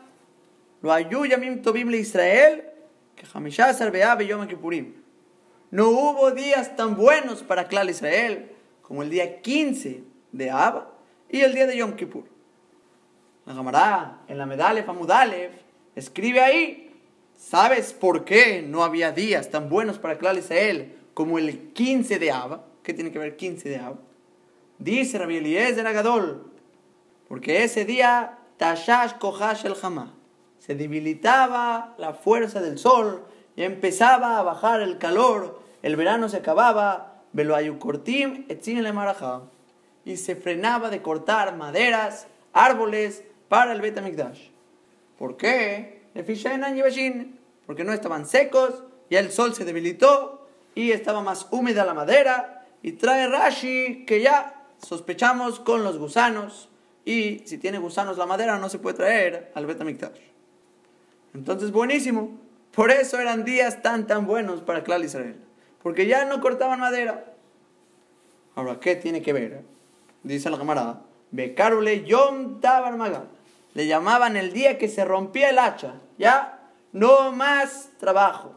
lo 0.81 0.93
ayu 0.95 1.27
yamim 1.27 1.61
tobim 1.61 1.91
le 1.91 1.99
Israel, 1.99 2.65
que 3.15 3.27
Hamishasar 3.35 3.93
Be'ab 3.93 4.23
Yom 4.23 4.49
Kippurim. 4.49 4.95
no 5.73 5.91
hubo 5.91 6.31
días 6.31 6.75
tan 6.75 6.97
buenos 6.97 7.43
para 7.43 7.69
Clal 7.69 7.91
Israel 7.91 8.51
como 8.81 9.03
el 9.03 9.11
día 9.11 9.43
15 9.43 10.16
de 10.37 10.51
Ab 10.51 10.89
y 11.29 11.41
el 11.41 11.55
día 11.55 11.67
de 11.67 11.77
Yom 11.77 11.97
Kippur. 11.97 12.25
La 13.47 13.55
Gamará, 13.55 14.19
en 14.29 14.39
la 14.39 14.47
medalla 14.47 14.83
Famudalev, 14.83 15.51
escribe 15.95 16.41
ahí, 16.41 16.93
¿sabes 17.37 17.93
por 17.93 18.25
qué 18.25 18.63
no 18.63 18.83
había 18.83 19.13
días 19.13 19.51
tan 19.51 19.69
buenos 19.69 19.99
para 19.99 20.19
Clal 20.19 20.39
Israel 20.39 20.97
como 21.15 21.39
el 21.39 21.73
15 21.73 22.19
de 22.19 22.31
Ab? 22.31 22.61
¿Qué 22.83 22.93
tiene 22.93 23.13
que 23.13 23.19
ver 23.19 23.37
15 23.37 23.69
de 23.69 23.77
Ab? 23.77 23.97
Dice 24.79 25.19
Rabbi 25.19 25.37
Eliezer 25.37 25.87
Agadol, 25.87 26.53
porque 27.29 27.65
ese 27.65 27.85
día 27.85 28.39
Tashash 28.57 29.15
Kohash 29.19 29.65
el 29.65 29.75
Hamá 29.81 30.15
se 30.59 30.75
debilitaba 30.75 31.95
la 31.99 32.15
fuerza 32.15 32.61
del 32.61 32.79
sol 32.79 33.25
y 33.55 33.63
empezaba 33.63 34.39
a 34.39 34.43
bajar 34.43 34.81
el 34.81 34.99
calor, 34.99 35.61
el 35.83 35.97
verano 35.97 36.29
se 36.29 36.39
acababa, 36.39 37.23
Beloayukortim 37.33 38.47
le 38.49 38.93
Marajá, 38.93 39.43
y 40.07 40.17
se 40.17 40.37
frenaba 40.37 40.89
de 40.89 41.03
cortar 41.03 41.57
maderas, 41.57 42.29
árboles 42.53 43.25
para 43.49 43.73
el 43.73 43.83
Betamikdash. 43.83 44.49
¿Por 45.19 45.37
qué? 45.37 46.03
Porque 47.67 47.85
no 47.85 47.93
estaban 47.93 48.25
secos, 48.25 48.85
ya 49.11 49.19
el 49.19 49.33
sol 49.33 49.55
se 49.55 49.65
debilitó 49.65 50.49
y 50.77 50.93
estaba 50.93 51.23
más 51.23 51.49
húmeda 51.51 51.85
la 51.85 51.93
madera, 51.93 52.67
y 52.83 52.93
trae 52.93 53.27
Rashi 53.27 54.05
que 54.07 54.21
ya 54.21 54.65
sospechamos 54.79 55.59
con 55.59 55.83
los 55.83 55.99
gusanos, 55.99 56.69
y 57.05 57.41
si 57.45 57.59
tiene 57.59 57.79
gusanos 57.79 58.17
la 58.17 58.27
madera 58.27 58.59
no 58.59 58.69
se 58.69 58.79
puede 58.79 58.97
traer 58.97 59.51
al 59.55 59.67
Betamikdash. 59.67 60.21
Entonces, 61.35 61.73
buenísimo. 61.73 62.39
Por 62.73 62.91
eso 62.91 63.19
eran 63.19 63.45
días 63.45 63.83
tan, 63.83 64.07
tan 64.07 64.27
buenos 64.27 64.61
para 64.63 64.85
Clal 64.85 65.05
Israel. 65.05 65.37
Porque 65.83 66.07
ya 66.07 66.25
no 66.25 66.41
cortaban 66.41 66.79
madera. 66.79 67.33
Ahora, 68.55 68.79
¿qué 68.81 68.97
tiene 68.97 69.23
que 69.23 69.33
ver? 69.33 69.76
Dice 70.27 70.51
la 70.51 70.59
camarada. 70.59 71.03
Becarule 71.31 72.05
Yom 72.05 72.61
Tabar 72.61 72.97
Magal. 72.97 73.29
Le 73.75 73.87
llamaban 73.87 74.37
el 74.37 74.53
día 74.53 74.77
que 74.77 74.89
se 74.89 75.05
rompía 75.05 75.51
el 75.51 75.59
hacha. 75.59 76.01
Ya, 76.19 76.69
no 76.93 77.31
más 77.31 77.91
trabajo. 77.99 78.53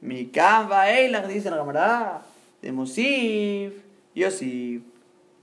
Mi 0.00 0.26
cava 0.26 0.86
dice 1.28 1.50
la 1.50 1.58
camarada. 1.58 2.22
De 2.60 2.72
Mosif, 2.72 3.74
Yosif. 4.12 4.82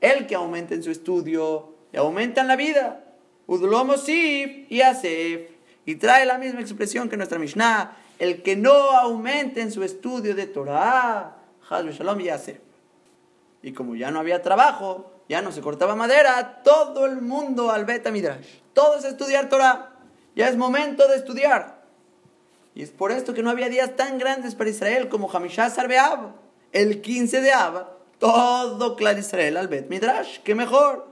El 0.01 0.27
que 0.27 0.35
aumenta 0.35 0.75
en 0.75 0.83
su 0.83 0.91
estudio 0.91 1.73
y 1.93 1.97
aumenta 1.97 2.41
en 2.41 2.49
la 2.49 2.57
vida. 2.57 3.05
Udlo 3.47 3.85
Mosif 3.85 4.69
y 4.69 4.81
Asef. 4.81 5.51
Y 5.85 5.95
trae 5.95 6.25
la 6.25 6.37
misma 6.37 6.59
expresión 6.59 7.07
que 7.07 7.15
nuestra 7.15 7.39
Mishnah, 7.39 7.95
el 8.19 8.43
que 8.43 8.57
no 8.57 8.73
aumente 8.73 9.61
en 9.61 9.71
su 9.71 9.83
estudio 9.83 10.35
de 10.35 10.47
Torah, 10.47 11.37
Shalom 11.69 12.19
y 12.19 12.27
hace. 12.27 12.59
Y 13.61 13.71
como 13.71 13.95
ya 13.95 14.11
no 14.11 14.19
había 14.19 14.41
trabajo, 14.41 15.14
ya 15.27 15.41
no 15.41 15.51
se 15.51 15.61
cortaba 15.61 15.95
madera, 15.95 16.61
todo 16.63 17.05
el 17.05 17.21
mundo 17.21 17.71
al 17.71 17.85
Beta 17.85 18.11
Midrash. 18.11 18.59
Todo 18.73 18.97
es 18.97 19.05
estudiar 19.05 19.49
Torah. 19.49 19.91
Ya 20.35 20.49
es 20.49 20.57
momento 20.57 21.07
de 21.07 21.15
estudiar. 21.15 21.83
Y 22.75 22.83
es 22.83 22.91
por 22.91 23.11
esto 23.11 23.33
que 23.33 23.41
no 23.41 23.49
había 23.49 23.69
días 23.69 23.95
tan 23.95 24.17
grandes 24.17 24.53
para 24.53 24.69
Israel 24.69 25.07
como 25.07 25.31
Hamishah 25.31 25.69
Sarbeab, 25.69 26.33
el 26.73 27.01
15 27.01 27.41
de 27.41 27.53
Ab, 27.53 27.87
todo 28.19 28.95
claro 28.97 29.17
Israel 29.17 29.57
al 29.57 29.69
Bet 29.69 29.89
Midrash. 29.89 30.39
¡Qué 30.43 30.55
mejor! 30.55 31.07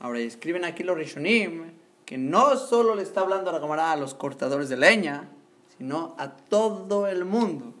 Ahora 0.00 0.18
escriben 0.20 0.64
aquí 0.64 0.82
los 0.82 0.96
Rishonim 0.96 1.72
que 2.06 2.18
no 2.18 2.56
solo 2.56 2.96
le 2.96 3.02
está 3.02 3.20
hablando 3.20 3.50
a 3.50 3.52
la 3.52 3.60
camarada 3.60 3.92
a 3.92 3.96
los 3.96 4.14
cortadores 4.14 4.68
de 4.68 4.76
leña, 4.76 5.28
sino 5.76 6.16
a 6.18 6.30
todo 6.30 7.06
el 7.06 7.24
mundo, 7.24 7.72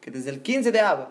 que 0.00 0.10
desde 0.10 0.30
el 0.30 0.42
15 0.42 0.72
de 0.72 0.80
Ab 0.80 1.08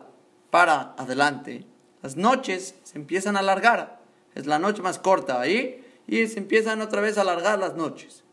para 0.50 0.94
adelante, 0.98 1.66
las 2.08 2.16
noches 2.16 2.74
se 2.84 2.98
empiezan 2.98 3.36
a 3.36 3.40
alargar, 3.40 4.00
es 4.34 4.46
la 4.46 4.60
noche 4.60 4.82
más 4.82 4.98
corta 4.98 5.42
ahí, 5.42 5.84
y 6.08 6.25
se 6.27 6.40
empiezan 6.40 6.79
otra 6.79 7.01
vez 7.01 7.18
a 7.18 7.22
alargar 7.22 7.60
las 7.60 7.75
noches. 7.75 8.24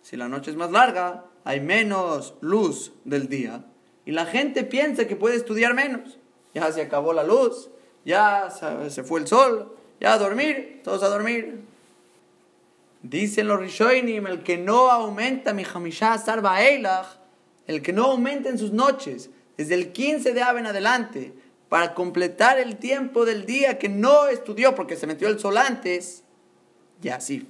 Si 0.00 0.16
la 0.16 0.26
noche 0.26 0.50
es 0.50 0.56
más 0.56 0.70
larga, 0.70 1.26
hay 1.44 1.60
menos 1.60 2.32
luz 2.40 2.94
del 3.04 3.28
día, 3.28 3.66
y 4.06 4.12
la 4.12 4.24
gente 4.24 4.64
piensa 4.64 5.06
que 5.06 5.16
puede 5.16 5.36
estudiar 5.36 5.74
menos. 5.74 6.18
Ya 6.54 6.72
se 6.72 6.80
acabó 6.80 7.12
la 7.12 7.24
luz, 7.24 7.68
ya 8.06 8.48
se 8.88 9.04
fue 9.04 9.20
el 9.20 9.26
sol, 9.26 9.76
ya 10.00 10.14
a 10.14 10.18
dormir, 10.18 10.80
todos 10.82 11.02
a 11.02 11.10
dormir. 11.10 11.60
Dicen 13.02 13.48
los 13.48 13.60
Rishoinim, 13.60 14.26
el 14.28 14.42
que 14.42 14.56
no 14.56 14.90
aumenta 14.90 15.52
mi 15.52 15.66
Hamishah 15.66 16.24
Eilach, 16.58 17.18
el 17.66 17.82
que 17.82 17.92
no 17.92 18.04
aumenta 18.04 18.48
en 18.48 18.56
sus 18.56 18.72
noches, 18.72 19.28
desde 19.58 19.74
el 19.74 19.92
15 19.92 20.32
de 20.32 20.42
Ave 20.42 20.60
en 20.60 20.66
adelante, 20.68 21.43
para 21.74 21.92
completar 21.92 22.60
el 22.60 22.76
tiempo 22.76 23.24
del 23.24 23.46
día 23.46 23.80
que 23.80 23.88
no 23.88 24.28
estudió 24.28 24.76
porque 24.76 24.94
se 24.94 25.08
metió 25.08 25.26
el 25.26 25.40
sol 25.40 25.58
antes, 25.58 26.22
Yasif. 27.02 27.46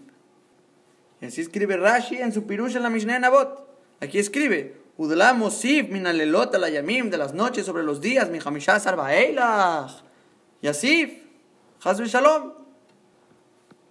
Y 1.21 1.27
así 1.27 1.43
escribe 1.43 1.77
Rashi 1.77 2.17
en 2.17 2.33
su 2.33 2.47
Pirush 2.47 2.75
en 2.75 2.85
la 2.85 2.89
Mishnah 2.89 3.19
Nabot. 3.19 3.69
Aquí 4.01 4.19
escribe, 4.19 4.81
Udlam 4.97 5.41
Mosif 5.41 5.91
minalelot 5.91 6.55
la 6.57 6.71
yamim 6.71 7.11
de 7.11 7.19
las 7.19 7.35
noches 7.35 7.67
sobre 7.67 7.83
los 7.83 8.01
días, 8.01 8.31
mi 8.31 8.39
Eilach. 8.39 10.03
Yasif. 10.63 11.11
Hazbe 11.83 12.07
Shalom. 12.07 12.55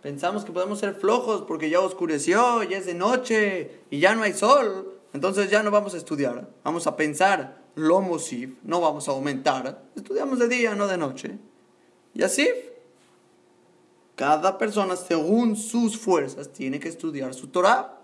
Pensamos 0.02 0.46
que 0.46 0.52
podemos 0.52 0.80
ser 0.80 0.96
flojos 0.96 1.44
porque 1.44 1.70
ya 1.70 1.80
oscureció, 1.80 2.64
ya 2.64 2.80
es 2.80 2.88
de 2.88 2.96
noche 2.96 3.82
y 3.92 4.00
ya 4.00 4.16
no 4.16 4.24
hay 4.24 4.34
sol. 4.34 5.00
Entonces 5.14 5.52
ya 5.52 5.62
no 5.62 5.70
vamos 5.70 5.94
a 5.94 5.98
estudiar. 5.98 6.50
Vamos 6.64 6.88
a 6.88 6.96
pensar 6.96 7.63
lo 7.76 8.02
mosif, 8.02 8.52
no 8.64 8.82
vamos 8.82 9.08
a 9.08 9.12
aumentar. 9.12 9.84
Estudiamos 9.96 10.40
de 10.40 10.48
día, 10.48 10.76
no 10.76 10.88
de 10.88 10.98
noche. 10.98 11.38
Y 12.14 12.24
así, 12.24 12.48
cada 14.16 14.58
persona 14.58 14.96
según 14.96 15.56
sus 15.56 15.98
fuerzas 15.98 16.52
tiene 16.54 16.80
que 16.80 16.90
estudiar 16.90 17.34
su 17.34 17.48
Torah. 17.48 18.00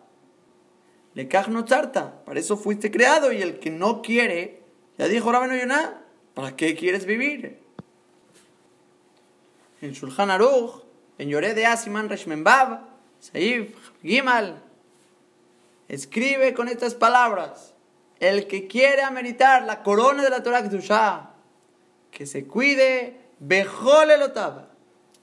Le 1.14 1.30
no 1.50 1.66
charta, 1.66 2.24
para 2.24 2.40
eso 2.40 2.56
fuiste 2.56 2.92
creado 2.92 3.32
y 3.32 3.42
el 3.42 3.60
que 3.60 3.72
no 3.72 4.02
quiere, 4.02 4.64
ya 4.98 5.08
dijo 5.08 5.32
Rabino 5.32 5.56
Yonah, 5.56 6.02
¿para 6.34 6.56
qué 6.56 6.76
quieres 6.76 7.06
vivir? 7.06 7.60
En 9.82 9.92
Shulchan 9.92 10.30
Aruch 10.30 10.84
en 11.20 11.30
Yoré 11.30 11.54
de 11.54 11.66
Asiman 11.66 12.10
Reshmenbab, 12.10 12.80
Saif 13.20 13.76
Gimal, 14.02 14.64
escribe 15.88 16.54
con 16.54 16.70
estas 16.70 16.96
palabras: 16.96 17.69
El 18.20 18.48
que 18.48 18.68
quiere 18.68 19.02
ameritar 19.04 19.64
la 19.64 19.82
corona 19.82 20.24
de 20.24 20.30
la 20.30 20.44
Torah 20.44 20.64
Kedushah, 20.64 21.32
que 22.12 22.26
se 22.26 22.46
cuide, 22.46 23.18
Bejole 23.40 24.18
Lotaba, 24.18 24.70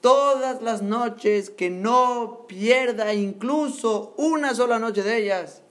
todas 0.01 0.61
las 0.63 0.81
noches, 0.81 1.51
que 1.51 1.69
no 1.69 2.45
pierda 2.47 3.13
incluso 3.13 4.15
una 4.17 4.55
sola 4.55 4.79
noche 4.79 5.03
de 5.03 5.17
ellas. 5.17 5.61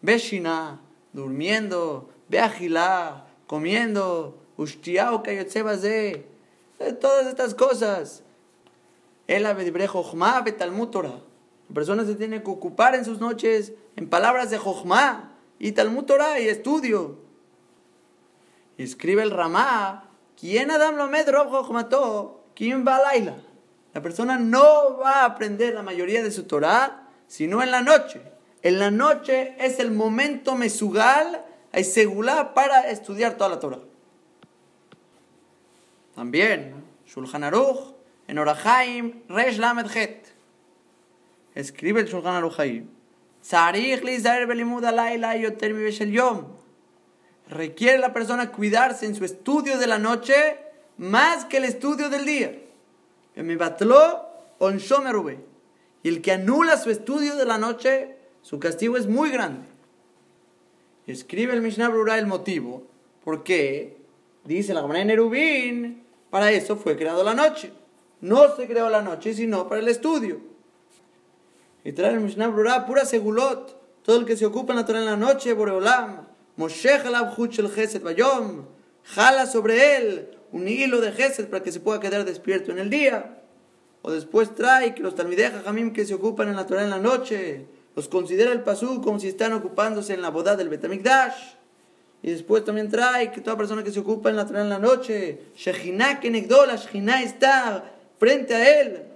Beshina, 0.00 0.80
durmiendo, 1.12 2.10
Beagilá, 2.28 3.26
comiendo, 3.46 4.38
Ushtiao 4.56 5.22
de 5.22 6.92
todas 7.00 7.26
estas 7.26 7.54
cosas. 7.54 8.22
El 9.26 9.44
Talmud 10.56 10.88
Torah. 10.88 11.20
La 11.68 11.74
persona 11.74 12.04
se 12.04 12.14
tiene 12.14 12.42
que 12.42 12.50
ocupar 12.50 12.94
en 12.94 13.04
sus 13.04 13.18
noches 13.18 13.72
en 13.96 14.08
palabras 14.08 14.50
de 14.50 14.58
Jochma 14.58 15.35
y 15.58 15.72
Talmud 15.72 16.04
Torah 16.04 16.40
y 16.40 16.48
estudio. 16.48 17.18
Y 18.76 18.82
escribe 18.82 19.22
el 19.22 19.30
Ramá, 19.30 20.10
¿quién 20.38 20.70
Adam 20.70 20.96
lo 20.96 21.50
Jochmato? 21.50 22.44
¿Quién 22.54 22.86
va 22.86 23.00
Laila? 23.00 23.36
La 23.94 24.02
persona 24.02 24.38
no 24.38 24.98
va 24.98 25.22
a 25.22 25.24
aprender 25.24 25.74
la 25.74 25.82
mayoría 25.82 26.22
de 26.22 26.30
su 26.30 26.44
Torah 26.44 27.02
sino 27.26 27.62
en 27.62 27.70
la 27.70 27.82
noche. 27.82 28.22
En 28.62 28.78
la 28.78 28.90
noche 28.90 29.54
es 29.58 29.78
el 29.80 29.90
momento 29.90 30.54
mesugal 30.54 31.44
segulá 31.84 32.54
para 32.54 32.90
estudiar 32.90 33.36
toda 33.36 33.50
la 33.50 33.60
Torah. 33.60 33.80
También, 36.14 36.84
Shulchan 37.06 37.44
Aruch 37.44 37.94
en 38.26 38.38
Orahaim, 38.38 39.22
Resh 39.28 39.58
Lamed 39.58 39.94
Het. 39.94 40.26
Escribe 41.54 42.00
el 42.00 42.06
Shulchan 42.06 42.34
Aruhaim. 42.34 42.88
Requiere 47.48 47.98
la 47.98 48.12
persona 48.12 48.50
cuidarse 48.50 49.06
en 49.06 49.14
su 49.14 49.24
estudio 49.24 49.78
de 49.78 49.86
la 49.86 50.00
noche 50.00 50.56
más 50.98 51.44
que 51.44 51.58
el 51.58 51.64
estudio 51.64 52.08
del 52.08 52.24
día. 52.24 52.58
Y 56.02 56.08
el 56.08 56.22
que 56.22 56.32
anula 56.32 56.76
su 56.76 56.90
estudio 56.90 57.36
de 57.36 57.44
la 57.44 57.56
noche, 57.56 58.16
su 58.42 58.58
castigo 58.58 58.96
es 58.96 59.06
muy 59.06 59.30
grande. 59.30 59.68
Escribe 61.06 61.52
el 61.54 61.62
Mishnah 61.62 61.88
Brura 61.88 62.18
el 62.18 62.26
motivo. 62.26 62.82
porque 63.22 63.96
Dice 64.42 64.74
la 64.74 64.82
Gemara 64.82 65.04
Nerubín, 65.04 66.02
para 66.30 66.50
eso 66.50 66.76
fue 66.76 66.96
creado 66.96 67.22
la 67.22 67.34
noche. 67.34 67.72
No 68.20 68.56
se 68.56 68.66
creó 68.66 68.90
la 68.90 69.02
noche, 69.02 69.34
sino 69.34 69.68
para 69.68 69.80
el 69.80 69.86
estudio. 69.86 70.55
Y 71.86 71.92
trae 71.92 72.14
el 72.14 72.18
Mishnah 72.20 72.48
Brura, 72.48 72.84
pura 72.84 73.04
segulot. 73.04 73.80
Todo 74.02 74.18
el 74.18 74.26
que 74.26 74.36
se 74.36 74.44
ocupa 74.44 74.72
en 74.72 74.80
la 74.80 74.84
Torah 74.84 74.98
en 74.98 75.04
la 75.04 75.16
noche, 75.16 75.52
Boreolam. 75.52 76.26
Moshech 76.56 77.04
el 77.04 77.72
Chesed 77.72 78.02
Bayom. 78.02 78.64
jala 79.04 79.46
sobre 79.46 79.96
él 79.96 80.36
un 80.50 80.66
hilo 80.66 81.00
de 81.00 81.12
gesed 81.12 81.46
para 81.48 81.62
que 81.62 81.70
se 81.70 81.78
pueda 81.78 82.00
quedar 82.00 82.24
despierto 82.24 82.72
en 82.72 82.80
el 82.80 82.90
día. 82.90 83.40
O 84.02 84.10
después 84.10 84.52
trae 84.52 84.96
que 84.96 85.02
los 85.04 85.14
talmideja 85.14 85.62
jamim 85.62 85.92
que 85.92 86.04
se 86.04 86.14
ocupan 86.14 86.48
en 86.48 86.56
la 86.56 86.66
Torah 86.66 86.82
en 86.82 86.90
la 86.90 86.98
noche, 86.98 87.66
los 87.94 88.08
considera 88.08 88.50
el 88.50 88.62
pasú 88.62 89.00
como 89.00 89.20
si 89.20 89.28
están 89.28 89.52
ocupándose 89.52 90.12
en 90.12 90.22
la 90.22 90.30
boda 90.30 90.56
del 90.56 90.68
Betamikdash. 90.68 91.54
Y 92.20 92.32
después 92.32 92.64
también 92.64 92.90
trae 92.90 93.30
que 93.30 93.40
toda 93.40 93.56
persona 93.56 93.84
que 93.84 93.92
se 93.92 94.00
ocupa 94.00 94.28
en 94.28 94.34
la 94.34 94.44
Torah 94.44 94.62
en 94.62 94.70
la 94.70 94.80
noche, 94.80 95.52
Shejina 95.54 96.18
que 96.18 96.32
Negdola, 96.32 96.74
Shejina 96.74 97.22
está 97.22 97.92
frente 98.18 98.56
a 98.56 98.80
él. 98.80 99.15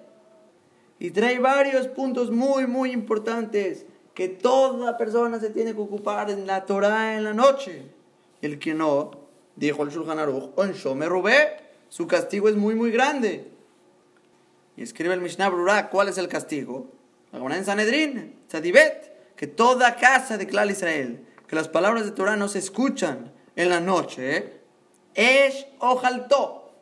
Y 1.00 1.10
trae 1.10 1.38
varios 1.38 1.88
puntos 1.88 2.30
muy, 2.30 2.66
muy 2.66 2.92
importantes 2.92 3.86
que 4.14 4.28
toda 4.28 4.98
persona 4.98 5.40
se 5.40 5.48
tiene 5.48 5.72
que 5.72 5.80
ocupar 5.80 6.30
en 6.30 6.46
la 6.46 6.66
Torah 6.66 7.16
en 7.16 7.24
la 7.24 7.32
noche. 7.32 7.86
El 8.42 8.58
que 8.58 8.74
no, 8.74 9.10
dijo 9.56 9.82
el 9.82 9.88
Shulchan 9.88 10.18
Aruch, 10.18 10.50
Onsho 10.56 10.94
me 10.94 11.08
robé, 11.08 11.56
su 11.88 12.06
castigo 12.06 12.50
es 12.50 12.56
muy, 12.56 12.74
muy 12.74 12.90
grande. 12.90 13.50
Y 14.76 14.82
escribe 14.82 15.14
el 15.14 15.22
Mishnah 15.22 15.48
Brura, 15.48 15.88
¿cuál 15.88 16.10
es 16.10 16.18
el 16.18 16.28
castigo? 16.28 16.90
La 17.32 17.56
en 17.56 17.64
Sanedrin, 17.64 18.38
Tzadibet, 18.48 19.34
que 19.36 19.46
toda 19.46 19.96
casa 19.96 20.36
de 20.36 20.46
Klal 20.46 20.70
Israel, 20.70 21.26
que 21.46 21.56
las 21.56 21.68
palabras 21.68 22.04
de 22.04 22.12
Torah 22.12 22.36
no 22.36 22.48
se 22.48 22.58
escuchan 22.58 23.32
en 23.56 23.70
la 23.70 23.80
noche, 23.80 24.60
es 25.14 25.66
ojalto, 25.78 26.74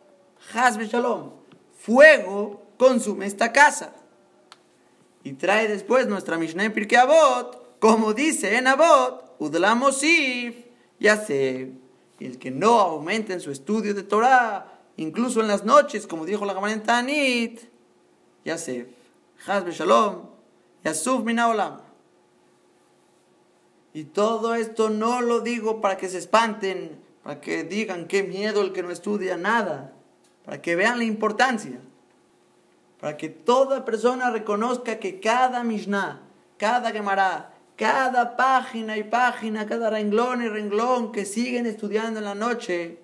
hasbe 0.55 0.87
shalom, 0.87 1.31
fuego 1.79 2.67
consume 2.77 3.27
esta 3.27 3.53
casa. 3.53 3.93
Y 5.25 5.33
trae 5.35 5.69
después 5.69 6.07
nuestra 6.07 6.39
Mishnah 6.39 6.73
Pirkei 6.73 6.99
Avot, 6.99 7.79
como 7.79 8.15
dice 8.15 8.57
en 8.57 8.67
Avot, 8.67 9.37
Udlamosif, 9.39 10.55
ya 10.99 11.17
sé 11.17 11.73
el 12.21 12.39
que 12.39 12.51
no 12.51 12.81
aumenta 12.81 13.33
en 13.33 13.41
su 13.41 13.51
estudio 13.51 13.95
de 13.95 14.03
Torah, 14.03 14.81
incluso 14.97 15.41
en 15.41 15.49
las 15.49 15.65
noches, 15.65 16.07
como 16.07 16.27
dijo 16.27 16.45
la 16.45 16.55
Gemara 16.55 16.83
Tanit, 16.83 17.61
Yasef, 18.45 18.89
Hazbe 19.47 19.71
Shalom, 19.71 20.23
Yasuf 20.85 21.25
Minaolam. 21.25 21.81
Y 23.95 24.05
todo 24.05 24.55
esto 24.55 24.91
no 24.91 25.21
lo 25.21 25.41
digo 25.41 25.81
para 25.81 25.97
que 25.97 26.09
se 26.09 26.19
espanten, 26.19 27.01
para 27.23 27.41
que 27.41 27.65
digan 27.65 28.07
qué 28.07 28.23
miedo 28.23 28.63
el 28.63 28.73
que 28.73 28.83
no 28.83 28.91
estudia 28.91 29.37
nada, 29.37 29.93
para 30.45 30.61
que 30.61 30.77
vean 30.77 30.99
la 30.99 31.05
importancia, 31.05 31.81
para 33.01 33.17
que 33.17 33.29
toda 33.29 33.85
persona 33.85 34.31
reconozca 34.31 34.99
que 34.99 35.21
cada 35.21 35.63
Mishnah, 35.63 36.23
cada 36.57 36.91
Gemara, 36.91 37.55
cada 37.77 38.37
página 38.37 38.99
y 38.99 39.05
página, 39.05 39.67
cada 39.67 39.91
renglón 39.91 40.43
y 40.43 40.49
renglón 40.49 41.13
que 41.13 41.25
siguen 41.25 41.67
estudiando 41.67 42.19
en 42.19 42.25
la 42.25 42.35
noche, 42.35 42.99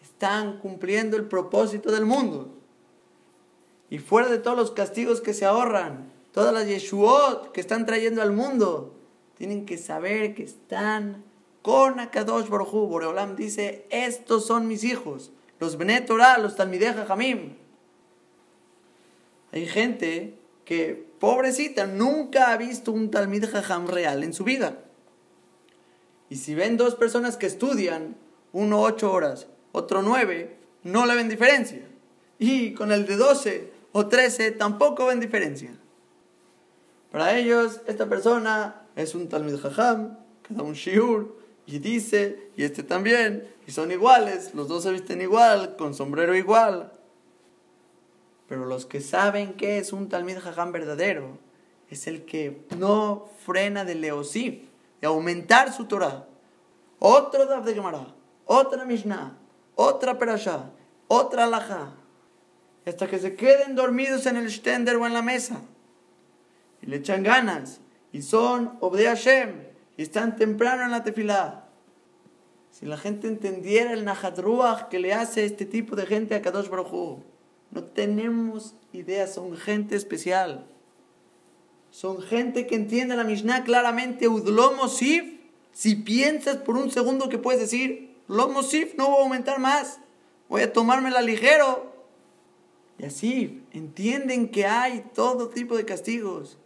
están 0.00 0.58
cumpliendo 0.58 1.16
el 1.16 1.24
propósito 1.24 1.90
del 1.90 2.06
mundo. 2.06 2.56
Y 3.88 3.98
fuera 3.98 4.28
de 4.28 4.38
todos 4.38 4.56
los 4.56 4.70
castigos 4.70 5.20
que 5.20 5.34
se 5.34 5.46
ahorran, 5.46 6.12
todas 6.32 6.54
las 6.54 6.68
yeshuot 6.68 7.50
que 7.50 7.60
están 7.60 7.86
trayendo 7.86 8.22
al 8.22 8.32
mundo, 8.32 8.94
tienen 9.36 9.66
que 9.66 9.78
saber 9.78 10.34
que 10.34 10.44
están 10.44 11.24
con 11.62 11.98
Akadosh 11.98 12.48
Baruj 12.48 12.72
Boreolam 12.72 13.36
dice, 13.36 13.86
estos 13.90 14.46
son 14.46 14.68
mis 14.68 14.84
hijos, 14.84 15.32
los 15.58 15.76
Benet 15.76 16.06
Torah, 16.06 16.38
los 16.38 16.56
Talmideja 16.56 17.04
Jamim. 17.04 17.56
Hay 19.52 19.66
gente 19.66 20.38
que, 20.64 21.06
pobrecita, 21.18 21.86
nunca 21.86 22.52
ha 22.52 22.56
visto 22.56 22.92
un 22.92 23.10
Talmid 23.10 23.46
Jajam 23.46 23.88
real 23.88 24.22
en 24.22 24.32
su 24.32 24.44
vida. 24.44 24.78
Y 26.28 26.36
si 26.36 26.54
ven 26.54 26.76
dos 26.76 26.94
personas 26.94 27.36
que 27.36 27.46
estudian, 27.46 28.16
uno 28.52 28.80
ocho 28.82 29.12
horas, 29.12 29.48
otro 29.72 30.02
nueve, 30.02 30.56
no 30.84 31.06
le 31.06 31.16
ven 31.16 31.28
diferencia. 31.28 31.82
Y 32.38 32.72
con 32.74 32.92
el 32.92 33.06
de 33.06 33.16
doce 33.16 33.72
o 33.92 34.06
trece 34.06 34.52
tampoco 34.52 35.06
ven 35.06 35.20
diferencia. 35.20 35.76
Para 37.10 37.36
ellos, 37.36 37.80
esta 37.86 38.08
persona 38.08 38.82
es 38.94 39.16
un 39.16 39.28
Talmid 39.28 39.56
Jajam, 39.56 40.16
que 40.46 40.54
da 40.54 40.62
un 40.62 40.74
Shiur, 40.74 41.40
y 41.66 41.78
dice, 41.78 42.50
y 42.56 42.62
este 42.62 42.82
también, 42.82 43.48
y 43.66 43.72
son 43.72 43.90
iguales, 43.90 44.54
los 44.54 44.68
dos 44.68 44.84
se 44.84 44.92
visten 44.92 45.20
igual, 45.20 45.76
con 45.76 45.94
sombrero 45.94 46.36
igual. 46.36 46.92
Pero 48.50 48.66
los 48.66 48.84
que 48.84 49.00
saben 49.00 49.54
que 49.54 49.78
es 49.78 49.92
un 49.92 50.08
Talmid 50.08 50.40
Jajam 50.40 50.72
verdadero, 50.72 51.38
es 51.88 52.08
el 52.08 52.24
que 52.24 52.66
no 52.76 53.28
frena 53.46 53.84
de 53.84 53.94
leosif, 53.94 54.64
de 55.00 55.06
aumentar 55.06 55.72
su 55.72 55.84
Torah. 55.84 56.26
Otro 56.98 57.46
Daf 57.46 57.64
de 57.64 57.74
Gemara, 57.74 58.12
otra 58.46 58.84
Mishnah, 58.84 59.38
otra 59.76 60.18
Perashá, 60.18 60.68
otra 61.06 61.44
Alajá. 61.44 61.92
Hasta 62.84 63.06
que 63.06 63.20
se 63.20 63.36
queden 63.36 63.76
dormidos 63.76 64.26
en 64.26 64.36
el 64.36 64.50
stender 64.50 64.96
o 64.96 65.06
en 65.06 65.14
la 65.14 65.22
mesa. 65.22 65.62
Y 66.82 66.86
le 66.86 66.96
echan 66.96 67.22
ganas. 67.22 67.80
Y 68.10 68.22
son 68.22 68.78
Obde 68.80 69.06
Hashem. 69.06 69.62
Y 69.96 70.02
están 70.02 70.34
temprano 70.34 70.82
en 70.82 70.90
la 70.90 71.04
tefilá. 71.04 71.68
Si 72.72 72.84
la 72.84 72.96
gente 72.96 73.28
entendiera 73.28 73.92
el 73.92 74.04
Nahat 74.04 74.40
que 74.88 74.98
le 74.98 75.14
hace 75.14 75.44
este 75.44 75.66
tipo 75.66 75.94
de 75.94 76.06
gente 76.06 76.34
a 76.34 76.42
Kadosh 76.42 76.68
Baruj 76.68 77.29
no 77.70 77.84
tenemos 77.84 78.74
idea, 78.92 79.26
son 79.26 79.56
gente 79.56 79.96
especial. 79.96 80.66
Son 81.90 82.20
gente 82.22 82.66
que 82.66 82.76
entiende 82.76 83.16
la 83.16 83.24
Mishnah 83.24 83.64
claramente. 83.64 84.28
Udlomosif, 84.28 85.40
si 85.72 85.96
piensas 85.96 86.58
por 86.58 86.76
un 86.76 86.90
segundo 86.90 87.28
que 87.28 87.38
puedes 87.38 87.60
decir, 87.60 88.16
Lomosif, 88.28 88.94
no 88.96 89.08
voy 89.10 89.20
a 89.20 89.22
aumentar 89.24 89.58
más, 89.58 89.98
voy 90.48 90.62
a 90.62 90.72
tomármela 90.72 91.20
ligero. 91.20 91.92
Y 92.98 93.06
así, 93.06 93.64
entienden 93.72 94.50
que 94.50 94.66
hay 94.66 95.04
todo 95.14 95.48
tipo 95.48 95.76
de 95.76 95.84
castigos. 95.84 96.58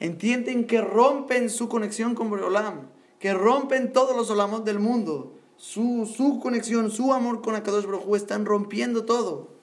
Entienden 0.00 0.66
que 0.66 0.80
rompen 0.80 1.50
su 1.50 1.68
conexión 1.68 2.14
con 2.14 2.30
Boreolam, 2.30 2.88
que 3.18 3.32
rompen 3.34 3.92
todos 3.92 4.16
los 4.16 4.30
olamos 4.30 4.64
del 4.64 4.78
mundo. 4.78 5.34
Su, 5.56 6.06
su 6.06 6.40
conexión, 6.40 6.90
su 6.90 7.12
amor 7.12 7.42
con 7.42 7.54
Akadosh 7.54 7.84
Baruj 7.84 8.16
están 8.16 8.44
rompiendo 8.44 9.04
todo. 9.04 9.57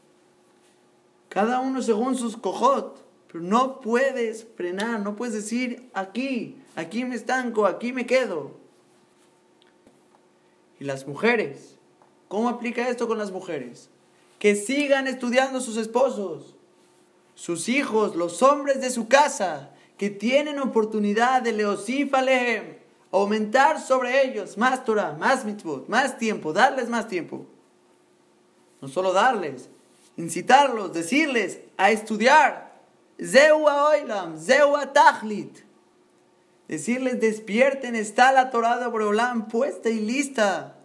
Cada 1.36 1.60
uno 1.60 1.82
según 1.82 2.16
sus 2.16 2.38
cojot. 2.38 3.04
Pero 3.28 3.44
no 3.44 3.82
puedes 3.82 4.48
frenar, 4.56 5.02
no 5.02 5.18
puedes 5.18 5.34
decir 5.36 5.90
aquí, 5.94 6.56
aquí 6.78 7.04
me 7.04 7.16
estanco, 7.16 7.66
aquí 7.66 7.92
me 7.92 8.06
quedo. 8.06 8.52
Y 10.80 10.86
las 10.86 11.06
mujeres, 11.06 11.76
¿cómo 12.30 12.48
aplica 12.48 12.88
esto 12.88 13.06
con 13.10 13.18
las 13.18 13.34
mujeres? 13.34 13.90
Que 14.40 14.56
sigan 14.56 15.08
estudiando 15.08 15.60
sus 15.60 15.76
esposos, 15.76 16.56
sus 17.34 17.68
hijos, 17.68 18.16
los 18.16 18.42
hombres 18.42 18.80
de 18.80 18.90
su 18.90 19.10
casa, 19.10 19.72
que 19.98 20.10
tienen 20.10 20.60
oportunidad 20.60 21.42
de 21.42 21.52
leosif 21.52 22.14
aumentar 23.12 23.82
sobre 23.82 24.26
ellos 24.26 24.58
más 24.58 24.86
Torah, 24.86 25.18
más 25.20 25.44
mitzvot, 25.44 25.90
más 25.90 26.18
tiempo, 26.18 26.54
darles 26.54 26.88
más 26.88 27.10
tiempo. 27.10 27.46
No 28.80 28.88
solo 28.88 29.12
darles, 29.12 29.70
incitarlos, 30.18 30.94
decirles 30.94 31.60
a 31.78 31.92
estudiar. 31.92 32.72
Zeua 33.22 33.90
oilam, 33.90 34.38
zeua 34.38 34.94
tachlit. 34.94 35.64
Decirles, 36.68 37.20
despierten, 37.20 37.96
está 37.96 38.32
la 38.32 38.50
Torah 38.50 38.80
de 38.80 38.88
Boreolam 38.88 39.48
puesta 39.48 39.90
y 39.90 40.00
lista. 40.00 40.76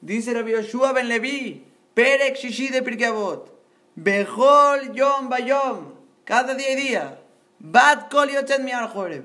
Dice 0.00 0.34
Rabbi 0.34 0.50
Yoshua 0.50 0.92
ben 0.92 1.08
Levi, 1.08 1.64
Perek 1.94 2.36
Shishi 2.36 2.68
de 2.68 2.82
Pirkeabot, 2.82 3.48
Bejol 3.94 4.92
Yom 4.94 5.28
Bayom, 5.28 5.94
cada 6.24 6.56
día 6.56 6.72
y 6.72 6.74
día, 6.74 7.20
Bat 7.60 8.10
Kol 8.10 8.30
Yotzen 8.30 8.64
Miar 8.64 8.88
Joreb. 8.88 9.24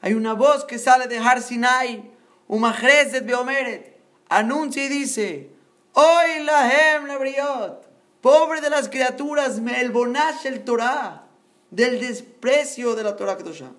Hay 0.00 0.14
una 0.14 0.32
voz 0.32 0.64
que 0.64 0.78
sale 0.78 1.06
de 1.06 1.18
Har 1.18 1.40
Sinai, 1.40 2.10
Umachrezet 2.48 3.24
Beomeret, 3.24 3.96
anuncia 4.28 4.84
y 4.84 4.88
dice, 4.88 5.50
Hoy 5.92 6.44
lahem 6.44 7.18
briot 7.18 7.85
Pobre 8.26 8.60
de 8.60 8.70
las 8.70 8.88
criaturas, 8.88 9.60
el 9.76 9.92
bonash 9.92 10.46
el 10.46 10.64
Torah, 10.64 11.28
del 11.70 12.00
desprecio 12.00 12.96
de 12.96 13.04
la 13.04 13.14
Torah 13.14 13.36
Kedoshah. 13.36 13.70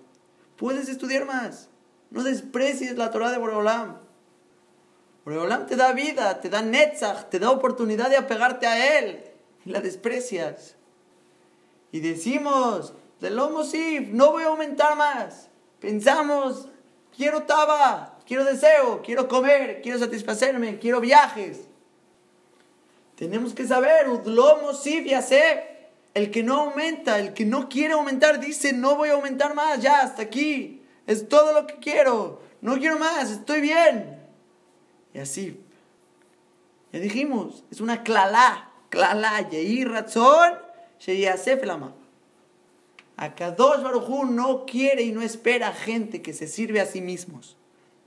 Puedes 0.56 0.88
estudiar 0.88 1.26
más. 1.26 1.68
No 2.12 2.24
desprecies 2.24 2.96
la 2.96 3.12
Torah 3.12 3.30
de 3.30 3.40
Boreolam. 3.40 3.98
Boreolam 5.26 5.66
te 5.66 5.76
da 5.76 5.92
vida, 5.92 6.40
te 6.40 6.48
da 6.48 6.62
netzach, 6.62 7.28
te 7.30 7.40
da 7.40 7.52
oportunidad 7.52 8.10
de 8.10 8.16
apegarte 8.16 8.66
a 8.68 9.00
Él. 9.00 9.22
Y 9.66 9.72
la 9.72 9.82
desprecias. 9.82 10.78
Y 11.92 12.00
decimos, 12.00 12.94
del 13.20 13.38
Sif, 13.66 14.08
no 14.14 14.32
voy 14.32 14.44
a 14.44 14.48
aumentar 14.48 14.96
más. 14.96 15.50
Pensamos, 15.82 16.70
quiero 17.14 17.44
taba, 17.44 18.18
quiero 18.26 18.46
deseo, 18.46 19.02
quiero 19.02 19.28
comer, 19.28 19.82
quiero 19.82 20.00
satisfacerme, 20.00 20.80
quiero 20.80 21.02
viajes. 21.02 21.68
Tenemos 23.18 23.56
que 23.56 23.66
saber, 23.66 24.08
Udlomo 24.10 24.74
sé. 24.74 25.78
El 26.14 26.30
que 26.32 26.44
no 26.44 26.62
aumenta, 26.62 27.20
el 27.20 27.34
que 27.34 27.46
no 27.46 27.68
quiere 27.68 27.94
aumentar, 27.94 28.40
dice, 28.40 28.74
no 28.74 28.96
voy 28.96 29.10
a 29.10 29.14
aumentar 29.14 29.56
más, 29.56 29.82
ya, 29.82 30.02
hasta 30.02 30.22
aquí. 30.22 30.84
Es 31.08 31.28
todo 31.28 31.52
lo 31.52 31.66
que 31.66 31.76
quiero. 31.78 32.42
No 32.62 32.78
quiero 32.78 33.00
más, 33.00 33.32
estoy 33.32 33.62
bien. 33.62 34.20
Y 35.14 35.20
así. 35.20 35.60
Ya 36.94 37.00
dijimos, 37.00 37.64
es 37.72 37.82
una 37.82 38.04
clalá, 38.04 38.72
clalá, 38.90 39.50
yeí 39.50 39.84
razón, 39.84 40.54
sheyasef 41.00 41.64
el 41.64 41.72
ama. 41.72 41.96
Akadosh 43.16 43.82
Barujú 43.82 44.26
no 44.26 44.66
quiere 44.66 45.02
y 45.02 45.12
no 45.12 45.24
espera 45.24 45.74
gente 45.74 46.22
que 46.22 46.34
se 46.34 46.48
sirve 46.48 46.82
a 46.82 46.86
sí 46.86 47.02
mismos. 47.02 47.58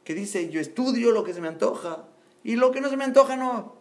Que 0.05 0.15
dice, 0.15 0.51
yo 0.51 0.61
estudio 0.61 1.11
lo 1.11 1.25
que 1.25 1.35
se 1.35 1.41
me 1.41 1.49
antoja 1.49 2.05
y 2.45 2.55
lo 2.55 2.71
que 2.71 2.81
no 2.81 2.89
se 2.89 2.97
me 2.97 3.05
antoja 3.05 3.37
no. 3.37 3.80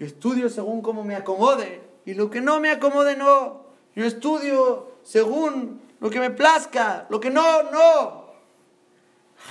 Yo 0.00 0.06
estudio 0.06 0.48
según 0.48 0.80
cómo 0.80 1.04
me 1.04 1.14
acomode 1.14 1.82
y 2.06 2.14
lo 2.14 2.30
que 2.30 2.40
no 2.40 2.58
me 2.58 2.70
acomode 2.70 3.18
no. 3.18 3.66
Yo 3.94 4.06
estudio 4.06 4.92
según 5.02 5.78
lo 6.00 6.08
que 6.08 6.18
me 6.18 6.30
plazca, 6.30 7.06
lo 7.10 7.20
que 7.20 7.28
no, 7.28 7.64
no. 7.64 8.24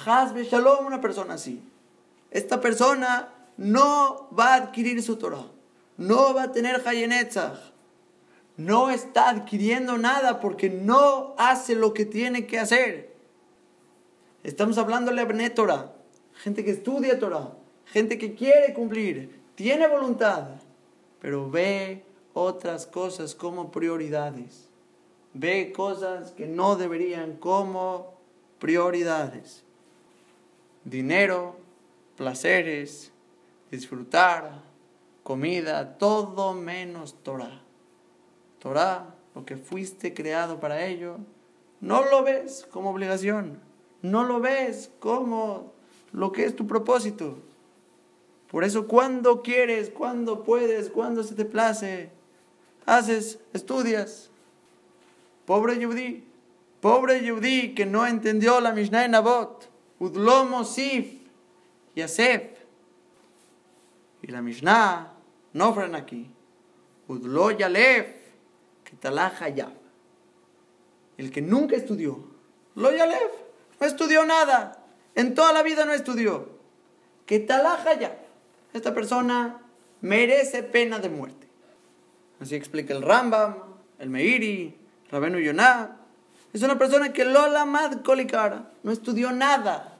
Hazbe 0.05 0.43
Shalom, 0.45 0.87
una 0.87 0.99
persona 0.99 1.35
así. 1.35 1.61
Esta 2.31 2.59
persona 2.59 3.29
no 3.57 4.27
va 4.37 4.53
a 4.53 4.55
adquirir 4.55 5.03
su 5.03 5.17
Torah, 5.17 5.45
no 5.97 6.33
va 6.33 6.43
a 6.43 6.51
tener 6.51 6.81
Hayenetzach, 6.83 7.59
no 8.57 8.89
está 8.89 9.29
adquiriendo 9.29 9.99
nada 9.99 10.39
porque 10.39 10.71
no 10.71 11.35
hace 11.37 11.75
lo 11.75 11.93
que 11.93 12.05
tiene 12.05 12.47
que 12.47 12.57
hacer. 12.57 13.15
Estamos 14.43 14.79
hablando 14.79 15.11
de 15.11 15.49
Torah, 15.51 15.91
gente 16.33 16.65
que 16.65 16.71
estudia 16.71 17.19
Torah, 17.19 17.53
gente 17.85 18.17
que 18.17 18.33
quiere 18.33 18.73
cumplir, 18.73 19.38
tiene 19.59 19.89
voluntad, 19.89 20.51
pero 21.19 21.51
ve 21.51 22.05
otras 22.33 22.87
cosas 22.87 23.35
como 23.35 23.71
prioridades. 23.71 24.69
Ve 25.33 25.73
cosas 25.75 26.31
que 26.31 26.47
no 26.47 26.77
deberían 26.77 27.33
como 27.33 28.13
prioridades. 28.57 29.65
Dinero, 30.85 31.57
placeres, 32.15 33.11
disfrutar, 33.69 34.61
comida, 35.23 35.97
todo 35.97 36.53
menos 36.53 37.21
Torah. 37.21 37.61
Torah, 38.59 39.13
lo 39.35 39.43
que 39.43 39.57
fuiste 39.57 40.13
creado 40.13 40.61
para 40.61 40.85
ello, 40.85 41.17
no 41.81 42.05
lo 42.05 42.23
ves 42.23 42.65
como 42.71 42.91
obligación, 42.91 43.59
no 44.01 44.23
lo 44.23 44.39
ves 44.39 44.89
como 44.99 45.73
lo 46.13 46.31
que 46.31 46.45
es 46.45 46.55
tu 46.55 46.65
propósito. 46.65 47.39
Por 48.49 48.63
eso 48.63 48.87
cuando 48.87 49.41
quieres, 49.43 49.89
cuando 49.89 50.43
puedes, 50.43 50.89
cuando 50.89 51.23
se 51.23 51.35
te 51.35 51.45
place, 51.45 52.09
haces, 52.85 53.39
estudias. 53.53 54.31
Pobre 55.45 55.79
Yudí, 55.79 56.23
pobre 56.81 57.23
Yudí 57.23 57.75
que 57.75 57.85
no 57.85 58.05
entendió 58.07 58.59
la 58.59 58.73
Mishnah 58.73 59.05
en 59.05 59.11
Nabot, 59.11 59.69
Udlomo 59.99 60.63
Sif, 60.63 61.21
Yasef. 61.95 62.43
Y 64.21 64.27
la 64.27 64.41
Mishnah 64.41 65.13
no 65.53 65.73
frena 65.73 65.99
aquí. 65.99 66.29
Udlo 67.07 67.51
Yalef, 67.51 68.07
Kitalaja 68.83 69.49
ya. 69.49 69.71
El 71.17 71.31
que 71.31 71.41
nunca 71.41 71.75
estudió, 71.75 72.23
Lo 72.75 72.91
Yalef, 72.91 73.31
no 73.79 73.87
estudió 73.87 74.25
nada. 74.25 74.83
En 75.15 75.35
toda 75.35 75.53
la 75.53 75.63
vida 75.63 75.85
no 75.85 75.93
estudió. 75.93 76.49
Kitalaja 77.25 77.99
ya. 77.99 78.17
Esta 78.73 78.93
persona 78.93 79.61
merece 80.01 80.63
pena 80.63 80.99
de 80.99 81.09
muerte. 81.09 81.47
Así 82.39 82.55
explica 82.55 82.93
el 82.93 83.01
Rambam, 83.01 83.55
el 83.97 84.09
Meiri, 84.09 84.75
Rabenu 85.11 85.39
Yonah. 85.39 85.97
Es 86.53 86.61
una 86.63 86.77
persona 86.77 87.11
que 87.11 87.25
Lola 87.25 87.65
Mad 87.65 88.01
Kolikara 88.01 88.71
no 88.83 88.91
estudió 88.91 89.31
nada. 89.31 89.97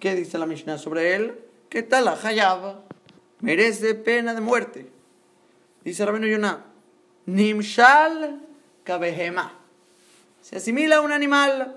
¿Qué 0.00 0.14
dice 0.14 0.38
la 0.38 0.46
Mishnah 0.46 0.78
sobre 0.78 1.14
él? 1.14 1.38
Que 1.68 1.82
tal 1.82 2.08
Hayab 2.08 2.82
merece 3.40 3.94
pena 3.94 4.34
de 4.34 4.40
muerte. 4.40 4.90
Dice 5.84 6.04
Rabenu 6.04 6.26
Yonah, 6.26 6.64
Nimshal 7.26 8.40
Kabehema. 8.84 9.52
Se 10.42 10.56
asimila 10.56 10.96
a 10.96 11.00
un 11.00 11.12
animal. 11.12 11.76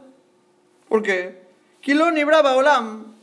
¿Por 0.88 1.04
qué? 1.04 1.42
Kilo 1.82 2.12
ni 2.12 2.24
brava 2.24 2.56
olam. 2.56 3.16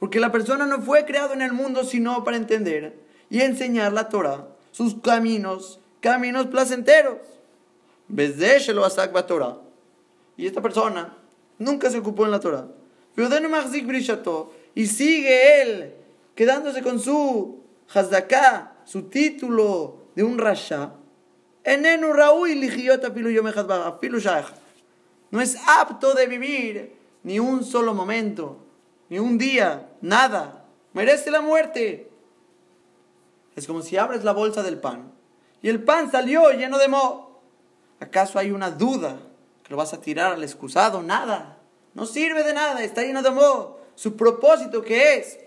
Porque 0.00 0.18
la 0.18 0.32
persona 0.32 0.66
no 0.66 0.80
fue 0.80 1.04
creado 1.04 1.32
en 1.34 1.42
el 1.42 1.52
mundo 1.52 1.84
sino 1.84 2.24
para 2.24 2.36
entender 2.36 2.98
y 3.30 3.40
enseñar 3.40 3.92
la 3.92 4.08
Torah, 4.08 4.48
sus 4.72 5.00
caminos, 5.00 5.80
caminos 6.00 6.46
placenteros. 6.46 7.18
Y 10.36 10.46
esta 10.46 10.60
persona 10.60 11.16
nunca 11.58 11.90
se 11.90 11.98
ocupó 11.98 12.24
en 12.24 12.32
la 12.32 12.40
Torah. 12.40 12.66
Y 14.74 14.86
sigue 14.86 15.62
él 15.62 15.94
quedándose 16.34 16.82
con 16.82 16.98
su 16.98 17.62
hazdaká, 17.94 18.72
su 18.84 19.04
título 19.04 19.98
de 20.16 20.24
un 20.24 20.38
rasha. 20.38 20.92
No 25.34 25.40
es 25.40 25.56
apto 25.66 26.14
de 26.14 26.28
vivir 26.28 26.96
ni 27.24 27.40
un 27.40 27.64
solo 27.64 27.92
momento, 27.92 28.56
ni 29.08 29.18
un 29.18 29.36
día, 29.36 29.90
nada. 30.00 30.64
Merece 30.92 31.28
la 31.32 31.40
muerte. 31.40 32.08
Es 33.56 33.66
como 33.66 33.82
si 33.82 33.96
abres 33.96 34.22
la 34.22 34.30
bolsa 34.30 34.62
del 34.62 34.78
pan 34.78 35.10
y 35.60 35.70
el 35.70 35.82
pan 35.82 36.08
salió 36.08 36.52
lleno 36.52 36.78
de 36.78 36.86
moho. 36.86 37.40
¿Acaso 37.98 38.38
hay 38.38 38.52
una 38.52 38.70
duda 38.70 39.16
que 39.64 39.70
lo 39.70 39.76
vas 39.76 39.92
a 39.92 40.00
tirar 40.00 40.34
al 40.34 40.44
excusado? 40.44 41.02
Nada. 41.02 41.58
No 41.94 42.06
sirve 42.06 42.44
de 42.44 42.54
nada, 42.54 42.84
está 42.84 43.02
lleno 43.02 43.20
de 43.20 43.32
moho. 43.32 43.80
Su 43.96 44.14
propósito 44.16 44.82
que 44.82 45.16
es 45.16 45.40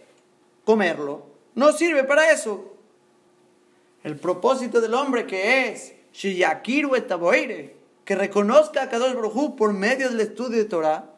comerlo, 0.65 1.27
no 1.55 1.71
sirve 1.71 2.03
para 2.03 2.29
eso. 2.29 2.73
El 4.03 4.17
propósito 4.17 4.81
del 4.81 4.95
hombre 4.95 5.25
que 5.25 5.69
es 5.69 5.93
Shiyakiru 6.11 6.93
etaboire, 6.97 7.77
que 8.07 8.15
reconozca 8.15 8.83
a 8.83 8.89
Kadosh 8.89 9.15
Baruj 9.15 9.57
por 9.57 9.73
medio 9.73 10.09
del 10.09 10.21
estudio 10.21 10.59
de 10.59 10.63
Torah, 10.63 11.13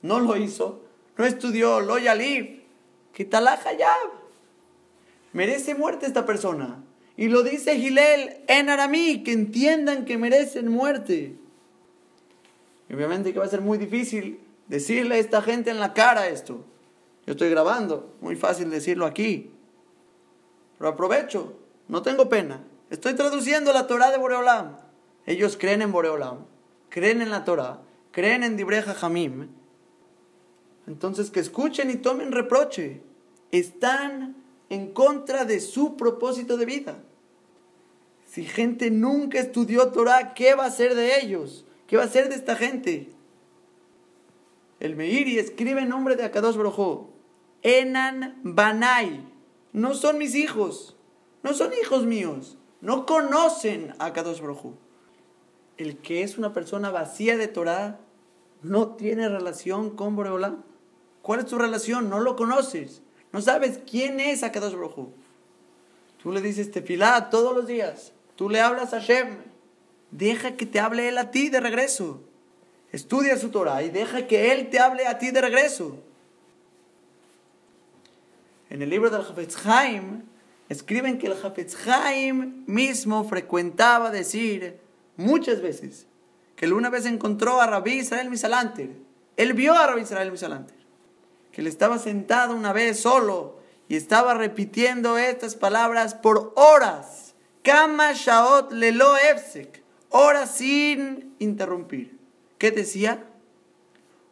no 0.00 0.18
lo 0.18 0.34
hizo, 0.38 0.80
no 1.18 1.26
estudió 1.26 1.80
lo 1.80 1.98
yalif, 1.98 2.62
Kitalá 3.12 3.60
Hayab. 3.62 4.10
Merece 5.34 5.74
muerte 5.74 6.06
esta 6.06 6.24
persona. 6.24 6.82
Y 7.18 7.28
lo 7.28 7.42
dice 7.42 7.76
Gilel 7.76 8.44
en 8.48 8.70
aramí, 8.70 9.22
que 9.22 9.32
entiendan 9.32 10.06
que 10.06 10.16
merecen 10.16 10.68
muerte. 10.68 11.36
Obviamente 12.90 13.34
que 13.34 13.38
va 13.38 13.44
a 13.44 13.48
ser 13.48 13.60
muy 13.60 13.76
difícil 13.76 14.40
decirle 14.68 15.16
a 15.16 15.18
esta 15.18 15.42
gente 15.42 15.70
en 15.70 15.80
la 15.80 15.92
cara 15.92 16.28
esto. 16.28 16.64
Yo 17.26 17.32
estoy 17.32 17.50
grabando, 17.50 18.16
muy 18.22 18.36
fácil 18.36 18.70
decirlo 18.70 19.04
aquí. 19.04 19.50
Pero 20.78 20.88
aprovecho, 20.88 21.58
no 21.88 22.00
tengo 22.00 22.30
pena. 22.30 22.64
Estoy 22.88 23.12
traduciendo 23.12 23.70
la 23.74 23.86
Torah 23.86 24.10
de 24.10 24.16
Boreolam. 24.16 24.81
Ellos 25.26 25.56
creen 25.56 25.82
en 25.82 25.92
Boreolam, 25.92 26.46
creen 26.88 27.22
en 27.22 27.30
la 27.30 27.44
Torah, 27.44 27.82
creen 28.10 28.42
en 28.42 28.56
Dibreja 28.56 28.94
Jamim. 28.94 29.48
Entonces 30.86 31.30
que 31.30 31.40
escuchen 31.40 31.90
y 31.90 31.96
tomen 31.96 32.32
reproche. 32.32 33.02
Están 33.52 34.36
en 34.68 34.92
contra 34.92 35.44
de 35.44 35.60
su 35.60 35.96
propósito 35.96 36.56
de 36.56 36.66
vida. 36.66 37.02
Si 38.24 38.44
gente 38.44 38.90
nunca 38.90 39.38
estudió 39.38 39.88
Torah, 39.92 40.32
¿qué 40.34 40.54
va 40.54 40.64
a 40.64 40.70
ser 40.70 40.94
de 40.94 41.20
ellos? 41.20 41.66
¿Qué 41.86 41.98
va 41.98 42.04
a 42.04 42.08
ser 42.08 42.30
de 42.30 42.36
esta 42.36 42.56
gente? 42.56 43.10
El 44.80 44.96
Meiri 44.96 45.38
escribe 45.38 45.82
en 45.82 45.90
nombre 45.90 46.16
de 46.16 46.24
Akadosh 46.24 46.56
Brojo. 46.56 47.10
Enan 47.62 48.40
Banai. 48.42 49.24
No 49.72 49.94
son 49.94 50.18
mis 50.18 50.34
hijos. 50.34 50.96
No 51.42 51.52
son 51.52 51.72
hijos 51.80 52.06
míos. 52.06 52.56
No 52.80 53.04
conocen 53.04 53.94
a 53.98 54.06
Akadosh 54.06 54.40
Brojo. 54.40 54.78
El 55.76 55.98
que 55.98 56.22
es 56.22 56.38
una 56.38 56.52
persona 56.52 56.90
vacía 56.90 57.36
de 57.36 57.48
Torah 57.48 57.98
no 58.62 58.94
tiene 58.94 59.28
relación 59.28 59.90
con 59.90 60.16
Boreolá. 60.16 60.56
¿Cuál 61.22 61.40
es 61.40 61.46
tu 61.46 61.58
relación? 61.58 62.08
No 62.08 62.20
lo 62.20 62.36
conoces. 62.36 63.02
No 63.32 63.40
sabes 63.40 63.80
quién 63.88 64.20
es 64.20 64.42
Akadosh 64.42 64.74
Baruj 64.74 65.08
Tú 66.22 66.30
le 66.30 66.40
dices 66.40 66.70
tefilá 66.70 67.30
todos 67.30 67.54
los 67.54 67.66
días. 67.66 68.12
Tú 68.36 68.48
le 68.48 68.60
hablas 68.60 68.92
a 68.92 68.98
Shem. 68.98 69.38
Deja 70.10 70.56
que 70.56 70.66
te 70.66 70.78
hable 70.78 71.08
él 71.08 71.18
a 71.18 71.30
ti 71.30 71.48
de 71.48 71.60
regreso. 71.60 72.20
Estudia 72.92 73.38
su 73.38 73.50
Torah 73.50 73.82
y 73.82 73.90
deja 73.90 74.26
que 74.26 74.52
él 74.52 74.68
te 74.68 74.78
hable 74.78 75.06
a 75.06 75.18
ti 75.18 75.30
de 75.30 75.40
regreso. 75.40 75.96
En 78.68 78.82
el 78.82 78.90
libro 78.90 79.10
del 79.10 79.22
Hafetz 79.22 79.66
Haim 79.66 80.22
escriben 80.68 81.18
que 81.18 81.26
el 81.26 81.32
Hafetz 81.32 81.76
mismo 82.66 83.24
frecuentaba 83.24 84.10
decir 84.10 84.81
muchas 85.16 85.60
veces 85.60 86.06
que 86.56 86.66
él 86.66 86.72
una 86.72 86.90
vez 86.90 87.06
encontró 87.06 87.60
a 87.60 87.66
Rabbi 87.66 87.92
Israel 87.92 88.30
Misalanter. 88.30 88.90
Él 89.36 89.54
vio 89.54 89.74
a 89.74 89.86
Rabbi 89.86 90.02
Israel 90.02 90.30
Misalanter 90.30 90.82
que 91.52 91.60
él 91.60 91.66
estaba 91.66 91.98
sentado 91.98 92.56
una 92.56 92.72
vez 92.72 93.00
solo 93.00 93.60
y 93.88 93.96
estaba 93.96 94.34
repitiendo 94.34 95.18
estas 95.18 95.54
palabras 95.54 96.14
por 96.14 96.52
horas. 96.56 97.34
Kama 97.62 98.12
shaot 98.14 98.72
lelo 98.72 99.16
efsek. 99.16 99.82
Horas 100.08 100.56
sin 100.56 101.34
interrumpir. 101.38 102.18
¿Qué 102.58 102.70
decía? 102.70 103.24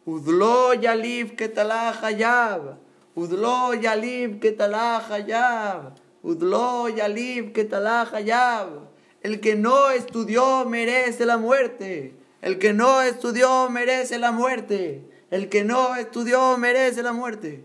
Udlo 0.05 0.73
yalib 0.73 1.35
ketalá 1.35 1.91
hayab. 1.91 2.79
Udlo 3.15 3.73
yalib 3.75 4.39
ketalá 4.39 4.97
hayab. 4.97 5.95
Udlo 6.23 6.89
yalib 6.89 7.53
ketalá 7.53 8.03
hayab. 8.11 8.90
El 9.21 9.39
que 9.39 9.55
no 9.55 9.91
estudió 9.91 10.65
merece 10.65 11.25
la 11.25 11.37
muerte. 11.37 12.15
El 12.41 12.57
que 12.57 12.73
no 12.73 13.01
estudió 13.01 13.69
merece 13.69 14.17
la 14.17 14.31
muerte. 14.31 15.03
El 15.29 15.47
que 15.49 15.63
no 15.63 15.95
estudió 15.95 16.57
merece 16.57 17.03
la 17.03 17.13
muerte. 17.13 17.63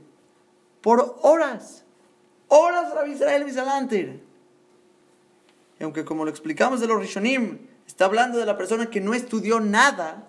Por 0.83 1.19
horas. 1.23 1.85
Horas 2.49 2.95
Rabbi 2.95 3.13
Israel 3.13 3.45
Misalanter. 3.45 4.21
Y 5.81 5.85
aunque 5.85 6.05
como 6.05 6.25
lo 6.25 6.31
explicamos 6.31 6.81
de 6.81 6.87
los 6.87 7.01
Rishonim, 7.01 7.59
está 7.87 8.05
hablando 8.05 8.39
de 8.39 8.47
la 8.47 8.57
persona 8.57 8.91
que 8.91 9.01
no 9.01 9.15
estudió 9.15 9.61
nada, 9.61 10.29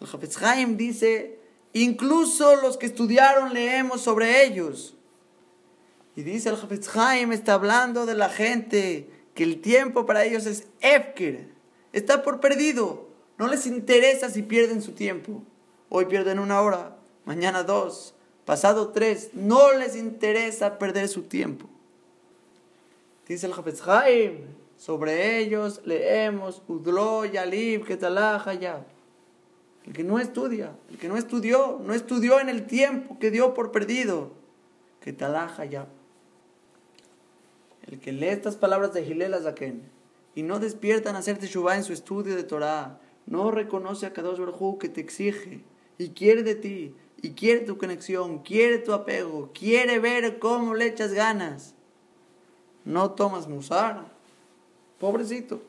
el 0.00 0.06
Hafez 0.06 0.42
Haim 0.42 0.76
dice, 0.76 1.38
incluso 1.72 2.56
los 2.56 2.76
que 2.76 2.86
estudiaron 2.86 3.52
leemos 3.52 4.00
sobre 4.00 4.44
ellos. 4.44 4.94
Y 6.16 6.22
dice 6.22 6.48
el 6.48 6.54
Hafez 6.54 6.96
Haim, 6.96 7.32
está 7.32 7.54
hablando 7.54 8.06
de 8.06 8.14
la 8.14 8.28
gente 8.28 9.10
que 9.40 9.44
el 9.44 9.62
tiempo 9.62 10.04
para 10.04 10.22
ellos 10.26 10.44
es 10.44 10.66
Efker, 10.82 11.48
está 11.94 12.22
por 12.22 12.40
perdido, 12.40 13.08
no 13.38 13.48
les 13.48 13.66
interesa 13.66 14.28
si 14.28 14.42
pierden 14.42 14.82
su 14.82 14.92
tiempo. 14.92 15.42
Hoy 15.88 16.04
pierden 16.04 16.38
una 16.38 16.60
hora, 16.60 16.98
mañana 17.24 17.62
dos, 17.62 18.12
pasado 18.44 18.90
tres, 18.90 19.30
no 19.32 19.72
les 19.72 19.96
interesa 19.96 20.78
perder 20.78 21.08
su 21.08 21.22
tiempo. 21.22 21.70
Dice 23.26 23.46
el 23.46 23.54
Haim, 23.88 24.44
sobre 24.76 25.38
ellos 25.38 25.80
leemos 25.86 26.60
Udlo 26.68 27.24
Yalib 27.24 27.86
Ketalá 27.86 28.44
ya. 28.60 28.84
El 29.86 29.94
que 29.94 30.04
no 30.04 30.18
estudia, 30.18 30.76
el 30.90 30.98
que 30.98 31.08
no 31.08 31.16
estudió, 31.16 31.80
no 31.82 31.94
estudió 31.94 32.40
en 32.40 32.50
el 32.50 32.66
tiempo 32.66 33.18
que 33.18 33.30
dio 33.30 33.54
por 33.54 33.72
perdido. 33.72 34.32
Ketalá 35.00 35.64
ya. 35.64 35.88
El 37.86 38.00
que 38.00 38.12
lee 38.12 38.28
estas 38.28 38.56
palabras 38.56 38.92
de 38.92 39.04
Gilel 39.04 39.34
Azaken 39.34 39.82
y 40.34 40.42
no 40.42 40.58
despierta 40.58 41.10
a 41.10 41.18
hacer 41.18 41.38
teshuvah 41.38 41.76
en 41.76 41.84
su 41.84 41.92
estudio 41.92 42.36
de 42.36 42.44
Torah, 42.44 43.00
no 43.26 43.50
reconoce 43.50 44.06
a 44.06 44.12
Kadosh 44.12 44.38
Baruj 44.38 44.78
que 44.78 44.88
te 44.88 45.00
exige 45.00 45.64
y 45.98 46.10
quiere 46.10 46.42
de 46.42 46.54
ti, 46.54 46.94
y 47.22 47.32
quiere 47.32 47.60
tu 47.60 47.76
conexión, 47.76 48.38
quiere 48.38 48.78
tu 48.78 48.92
apego, 48.92 49.50
quiere 49.52 49.98
ver 49.98 50.38
cómo 50.38 50.74
le 50.74 50.86
echas 50.86 51.12
ganas. 51.12 51.74
No 52.84 53.10
tomas 53.10 53.46
musar, 53.46 54.06
Pobrecito, 55.00 55.62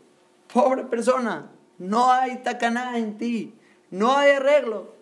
pobre 0.53 0.83
persona, 0.83 1.49
no 1.77 2.11
hay 2.11 2.43
tacaná 2.43 2.97
en 2.97 3.17
ti, 3.17 3.55
no 3.89 4.11
hay 4.17 4.31
arreglo. 4.31 4.93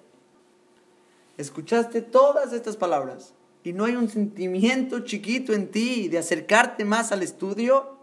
Escuchaste 1.35 2.03
todas 2.03 2.53
estas 2.53 2.77
palabras 2.77 3.33
y 3.63 3.73
no 3.73 3.85
hay 3.85 3.95
un 3.95 4.09
sentimiento 4.09 5.01
chiquito 5.01 5.53
en 5.53 5.69
ti 5.69 6.07
de 6.07 6.17
acercarte 6.17 6.85
más 6.85 7.11
al 7.11 7.23
estudio. 7.23 7.97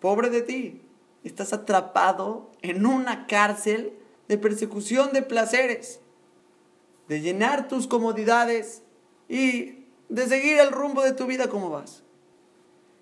Pobre 0.00 0.30
de 0.30 0.42
ti, 0.42 0.82
estás 1.24 1.52
atrapado 1.52 2.50
en 2.62 2.86
una 2.86 3.26
cárcel 3.26 3.92
de 4.28 4.38
persecución 4.38 5.12
de 5.12 5.22
placeres, 5.22 6.00
de 7.08 7.20
llenar 7.20 7.68
tus 7.68 7.86
comodidades 7.86 8.82
y 9.28 9.84
de 10.08 10.26
seguir 10.28 10.58
el 10.58 10.70
rumbo 10.70 11.02
de 11.02 11.12
tu 11.12 11.26
vida 11.26 11.48
como 11.48 11.70
vas. 11.70 12.02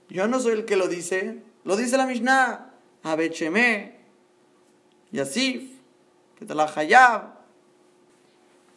Yo 0.09 0.27
no 0.29 0.41
soy 0.41 0.53
el 0.53 0.65
que 0.65 0.77
lo 0.77 0.89
dice, 0.89 1.43
lo 1.65 1.77
dice 1.77 1.97
la 1.97 2.07
Mishnah, 2.07 2.75
Abecheme, 3.03 3.99
Yasif, 5.11 5.71
Hayab. 6.77 7.42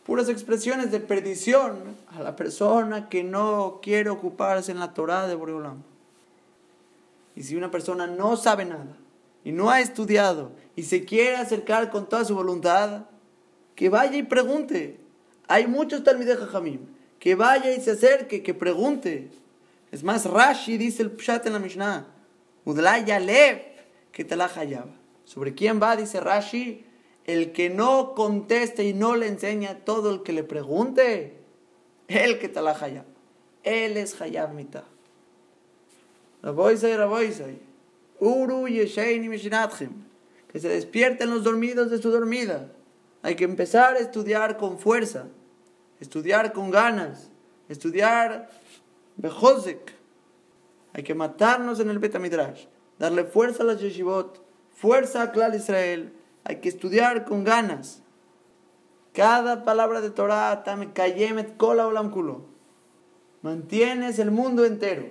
Puras 0.05 0.29
expresiones 0.29 0.91
de 0.91 0.99
perdición 0.99 1.95
a 2.15 2.21
la 2.21 2.35
persona 2.35 3.09
que 3.09 3.23
no 3.23 3.79
quiere 3.81 4.11
ocuparse 4.11 4.71
en 4.71 4.79
la 4.79 4.93
Torah 4.93 5.25
de 5.25 5.33
Boreolam. 5.33 5.81
Y 7.35 7.41
si 7.41 7.55
una 7.55 7.71
persona 7.71 8.05
no 8.05 8.37
sabe 8.37 8.65
nada 8.65 8.97
y 9.43 9.51
no 9.51 9.71
ha 9.71 9.81
estudiado 9.81 10.51
y 10.75 10.83
se 10.83 11.05
quiere 11.05 11.37
acercar 11.37 11.89
con 11.89 12.07
toda 12.07 12.23
su 12.23 12.35
voluntad, 12.35 13.05
que 13.75 13.89
vaya 13.89 14.15
y 14.15 14.23
pregunte. 14.23 14.99
Hay 15.47 15.65
muchos 15.65 16.03
talmides 16.03 16.37
Jajamim. 16.37 16.81
Que 17.19 17.33
vaya 17.33 17.73
y 17.73 17.81
se 17.81 17.91
acerque, 17.91 18.43
que 18.43 18.53
pregunte. 18.53 19.31
Es 19.91 20.03
más, 20.03 20.25
Rashi 20.25 20.77
dice 20.77 21.01
el 21.01 21.11
Pshat 21.11 21.47
en 21.47 21.53
la 21.53 21.59
Mishnah. 21.59 22.05
Udlayalev 22.63 23.61
que 24.11 24.23
te 24.23 24.35
la 24.35 24.49
¿Sobre 25.25 25.55
quién 25.55 25.81
va? 25.81 25.95
Dice 25.95 26.19
Rashi. 26.19 26.84
El 27.25 27.51
que 27.51 27.69
no 27.69 28.13
conteste 28.13 28.83
y 28.83 28.93
no 28.93 29.15
le 29.15 29.27
enseña 29.27 29.79
todo 29.79 30.11
el 30.11 30.23
que 30.23 30.33
le 30.33 30.43
pregunte. 30.43 31.37
El 32.07 32.39
que 32.39 32.49
la 32.49 33.05
Él 33.63 33.97
es 33.97 34.21
hayab 34.21 34.53
mitah. 34.53 34.83
Raboisai, 36.43 36.95
Raboisai. 36.95 37.59
Uru 38.19 38.67
yesheini 38.67 39.27
mishinatchim. 39.27 39.89
Que 40.51 40.59
se 40.59 40.69
despierten 40.69 41.29
los 41.31 41.43
dormidos 41.43 41.89
de 41.89 42.01
su 42.01 42.11
dormida. 42.11 42.71
Hay 43.23 43.35
que 43.35 43.43
empezar 43.43 43.95
a 43.95 43.99
estudiar 43.99 44.57
con 44.57 44.77
fuerza. 44.77 45.27
Estudiar 45.99 46.53
con 46.53 46.69
ganas. 46.69 47.31
Estudiar 47.67 48.49
bejosek 49.17 49.95
hay 50.95 51.03
que 51.03 51.13
matarnos 51.13 51.81
en 51.81 51.89
el 51.89 51.99
Betamidrash, 51.99 52.67
darle 52.97 53.25
fuerza 53.25 53.63
a 53.63 53.65
las 53.65 53.81
yeshivot, 53.81 54.41
fuerza 54.73 55.23
a 55.23 55.31
Klal 55.33 55.53
Israel. 55.53 56.13
Hay 56.45 56.57
que 56.57 56.69
estudiar 56.69 57.25
con 57.25 57.43
ganas. 57.43 58.01
Cada 59.13 59.63
palabra 59.63 60.01
de 60.01 60.11
Torah, 60.11 60.63
tam 60.63 60.93
kayemet 60.93 61.57
kola 61.57 61.87
olam 61.87 62.11
kulo. 62.11 62.45
Mantienes 63.41 64.19
el 64.19 64.31
mundo 64.31 64.63
entero. 64.65 65.07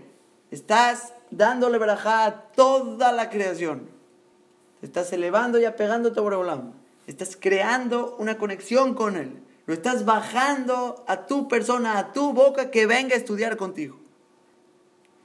Estás 0.51 1.13
dándole 1.31 1.79
barajá 1.79 2.25
a 2.25 2.43
toda 2.53 3.13
la 3.13 3.31
creación. 3.31 3.89
Estás 4.83 5.13
elevando 5.13 5.59
y 5.59 5.65
apegándote 5.65 6.21
a 6.21 6.23
Boreolam. 6.23 6.73
Estás 7.07 7.37
creando 7.37 8.17
una 8.19 8.39
conexión 8.39 8.95
con 8.95 9.17
él. 9.17 9.43
Lo 9.67 9.75
estás 9.75 10.05
bajando 10.05 11.05
a 11.09 11.27
tu 11.27 11.49
persona, 11.49 11.99
a 11.99 12.13
tu 12.13 12.33
boca 12.33 12.71
que 12.71 12.87
venga 12.87 13.15
a 13.15 13.19
estudiar 13.19 13.57
contigo. 13.57 13.99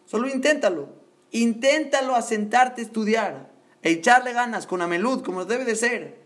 Solo 0.06 0.28
inténtalo. 0.28 0.90
Inténtalo 1.32 2.16
a 2.16 2.22
sentarte 2.22 2.82
a 2.82 2.86
estudiar, 2.86 3.50
echarle 3.82 4.34
ganas 4.34 4.68
con 4.68 4.82
amelud, 4.82 5.24
como 5.24 5.46
debe 5.46 5.66
de 5.66 5.76
ser. 5.76 6.18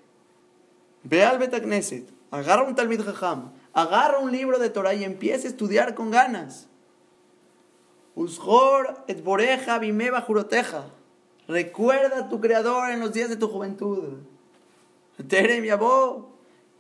Ve 1.03 1.23
al 1.23 1.39
Betagneset, 1.39 2.07
agarra 2.31 2.63
un 2.63 2.75
Talmid 2.75 3.01
Jajam, 3.01 3.51
agarra 3.73 4.19
un 4.19 4.31
libro 4.31 4.59
de 4.59 4.69
Torah 4.69 4.93
y 4.93 5.03
empieza 5.03 5.47
a 5.47 5.51
estudiar 5.51 5.95
con 5.95 6.11
ganas. 6.11 6.67
Ushor 8.15 9.03
et 9.07 9.23
boreja 9.23 9.79
bimeba 9.79 10.21
juroteja. 10.21 10.85
Recuerda 11.47 12.19
a 12.19 12.29
tu 12.29 12.39
creador 12.39 12.91
en 12.91 12.99
los 12.99 13.11
días 13.11 13.29
de 13.29 13.35
tu 13.35 13.47
juventud. 13.47 14.19
Terem 15.27 15.65
yabó, 15.65 16.31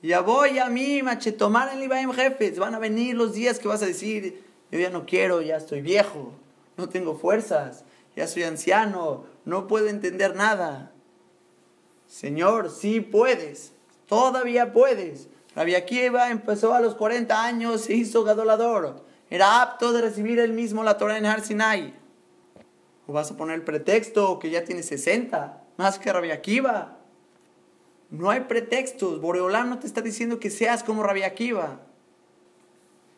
yabó 0.01 0.45
y 0.45 0.59
a 0.59 0.69
mí, 0.69 1.01
machetomar 1.03 1.73
en 1.73 1.79
Libaim 1.79 2.11
jefes. 2.13 2.59
Van 2.59 2.75
a 2.75 2.79
venir 2.79 3.15
los 3.15 3.33
días 3.33 3.59
que 3.59 3.67
vas 3.67 3.81
a 3.81 3.87
decir, 3.87 4.43
yo 4.71 4.79
ya 4.79 4.89
no 4.89 5.05
quiero, 5.05 5.41
ya 5.41 5.57
estoy 5.57 5.81
viejo 5.81 6.33
no 6.77 6.89
tengo 6.89 7.15
fuerzas, 7.15 7.83
ya 8.15 8.27
soy 8.27 8.43
anciano, 8.43 9.25
no 9.45 9.67
puedo 9.67 9.87
entender 9.87 10.35
nada. 10.35 10.91
Señor, 12.07 12.69
sí 12.69 13.01
puedes, 13.01 13.73
todavía 14.07 14.71
puedes. 14.71 15.27
Rabbi 15.55 15.75
Akiva 15.75 16.29
empezó 16.29 16.73
a 16.73 16.81
los 16.81 16.95
40 16.95 17.43
años, 17.43 17.81
se 17.81 17.93
hizo 17.93 18.23
gadolador, 18.23 19.03
era 19.29 19.61
apto 19.61 19.93
de 19.93 20.01
recibir 20.01 20.39
él 20.39 20.53
mismo 20.53 20.83
la 20.83 20.97
Torah 20.97 21.17
en 21.17 21.25
Har 21.25 21.41
Sinai. 21.41 21.93
¿O 23.07 23.13
vas 23.13 23.31
a 23.31 23.37
poner 23.37 23.55
el 23.55 23.63
pretexto 23.63 24.39
que 24.39 24.49
ya 24.49 24.63
tiene 24.63 24.83
60, 24.83 25.63
más 25.77 25.99
que 25.99 26.13
Rabbi 26.13 26.31
Akiva? 26.31 26.99
No 28.09 28.29
hay 28.29 28.41
pretextos, 28.41 29.19
Boreolán 29.19 29.69
no 29.69 29.79
te 29.79 29.87
está 29.87 30.01
diciendo 30.01 30.39
que 30.39 30.49
seas 30.49 30.83
como 30.83 31.03
Rabbi 31.03 31.23
Akiva. 31.23 31.81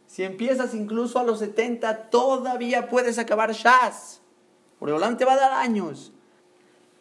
Si 0.07 0.23
empiezas 0.23 0.73
incluso 0.73 1.19
a 1.19 1.23
los 1.23 1.39
70, 1.39 2.09
todavía 2.09 2.87
puedes 2.89 3.19
acabar 3.19 3.51
Shas. 3.51 4.21
Boreolán 4.79 5.17
te 5.17 5.25
va 5.25 5.33
a 5.33 5.37
dar 5.37 5.51
años. 5.51 6.13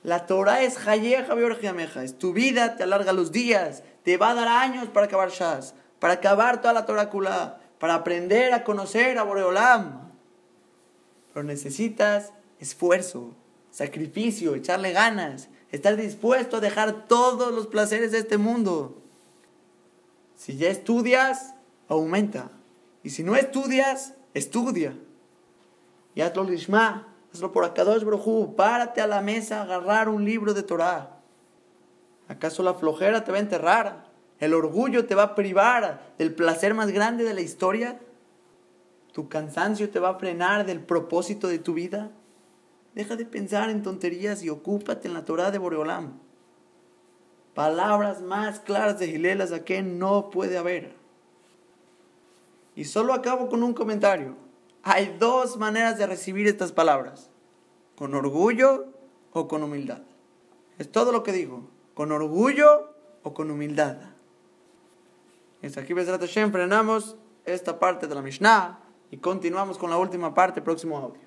La 0.05 0.27
Torah 0.27 0.63
es 0.63 0.87
Hayeja 0.87 1.35
Meja. 1.73 2.05
Es 2.05 2.19
tu 2.19 2.35
vida, 2.35 2.77
te 2.77 2.83
alarga 2.83 3.15
los 3.15 3.33
días. 3.33 3.83
Te 4.05 4.19
va 4.19 4.31
a 4.31 4.35
dar 4.35 4.49
años 4.49 4.89
para 4.89 5.07
acabar 5.07 5.31
Shas. 5.31 5.75
Para 5.99 6.15
acabar 6.15 6.61
toda 6.61 6.75
la 6.75 6.85
Torah 6.85 7.09
Kula. 7.09 7.59
Para 7.81 7.95
aprender 7.95 8.53
a 8.53 8.65
conocer 8.65 9.19
a 9.19 9.23
Boreolam. 9.23 10.13
Pero 11.33 11.43
necesitas 11.43 12.35
esfuerzo, 12.61 13.35
sacrificio, 13.71 14.55
echarle 14.55 14.93
ganas. 14.93 15.49
Estar 15.73 15.97
dispuesto 15.97 16.59
a 16.59 16.61
dejar 16.61 17.09
todos 17.09 17.53
los 17.53 17.67
placeres 17.67 18.13
de 18.13 18.19
este 18.19 18.37
mundo. 18.37 19.03
Si 20.37 20.59
ya 20.59 20.69
estudias, 20.69 21.55
aumenta. 21.89 22.51
Y 23.03 23.11
si 23.11 23.23
no 23.23 23.37
estudias, 23.37 24.13
estudia. 24.35 24.99
Y 26.15 26.21
hazlo 26.21 26.45
lishma, 26.45 27.14
hazlo 27.35 27.53
por 27.53 27.65
Akadosh 27.65 28.05
Brojú, 28.05 28.55
párate 28.57 29.01
a 29.01 29.07
la 29.07 29.21
mesa 29.21 29.59
a 29.59 29.65
agarrar 29.65 30.09
un 30.09 30.25
libro 30.25 30.55
de 30.55 30.63
Torah. 30.63 31.21
¿Acaso 32.29 32.63
la 32.63 32.75
flojera 32.75 33.25
te 33.25 33.33
va 33.33 33.39
a 33.39 33.41
enterrar? 33.41 34.15
el 34.41 34.53
orgullo 34.53 35.07
te 35.07 35.15
va 35.15 35.23
a 35.23 35.35
privar 35.35 36.15
del 36.19 36.35
placer 36.35 36.75
más 36.75 36.91
grande 36.91 37.25
de 37.25 37.35
la 37.35 37.41
historia, 37.41 38.01
tu 39.13 39.29
cansancio 39.29 39.91
te 39.91 40.01
va 40.01 40.11
a 40.11 40.19
frenar 40.19 40.67
del 40.67 40.81
propósito 40.81 41.49
de 41.49 41.59
tu 41.59 41.73
vida. 41.73 42.11
Deja 42.95 43.17
de 43.17 43.25
pensar 43.25 43.71
en 43.71 43.83
tonterías 43.83 44.43
y 44.43 44.51
ocúpate 44.51 45.09
en 45.09 45.15
la 45.15 45.25
Torah 45.25 45.51
de 45.51 45.59
Boreolam. 45.59 46.19
Palabras 47.55 48.23
más 48.23 48.59
claras 48.59 48.99
de 48.99 49.07
Gilelas 49.07 49.53
a 49.53 49.65
que 49.65 49.83
no 49.83 50.31
puede 50.31 50.59
haber. 50.59 50.95
Y 52.75 52.85
solo 52.85 53.15
acabo 53.15 53.49
con 53.49 53.63
un 53.63 53.73
comentario. 53.73 54.37
Hay 54.87 55.17
dos 55.19 55.57
maneras 55.57 55.97
de 55.97 56.07
recibir 56.07 56.47
estas 56.47 56.71
palabras. 56.71 57.31
Con 57.97 58.15
orgullo 58.15 58.93
o 59.33 59.49
con 59.49 59.63
humildad. 59.63 60.03
Es 60.79 60.93
todo 60.93 61.11
lo 61.11 61.23
que 61.23 61.33
digo. 61.33 61.71
Con 61.95 62.13
orgullo 62.13 62.95
o 63.23 63.33
con 63.33 63.51
humildad. 63.51 63.97
Y 65.63 65.67
hasta 65.67 65.81
aquí, 65.81 65.95
Hashem, 65.95 66.53
frenamos 66.53 67.17
esta 67.47 67.79
parte 67.79 68.07
de 68.07 68.15
la 68.15 68.21
Mishnah 68.21 68.81
y 69.11 69.17
continuamos 69.17 69.79
con 69.79 69.89
la 69.89 69.97
última 69.97 70.35
parte, 70.35 70.61
próximo 70.61 70.99
audio. 70.99 71.24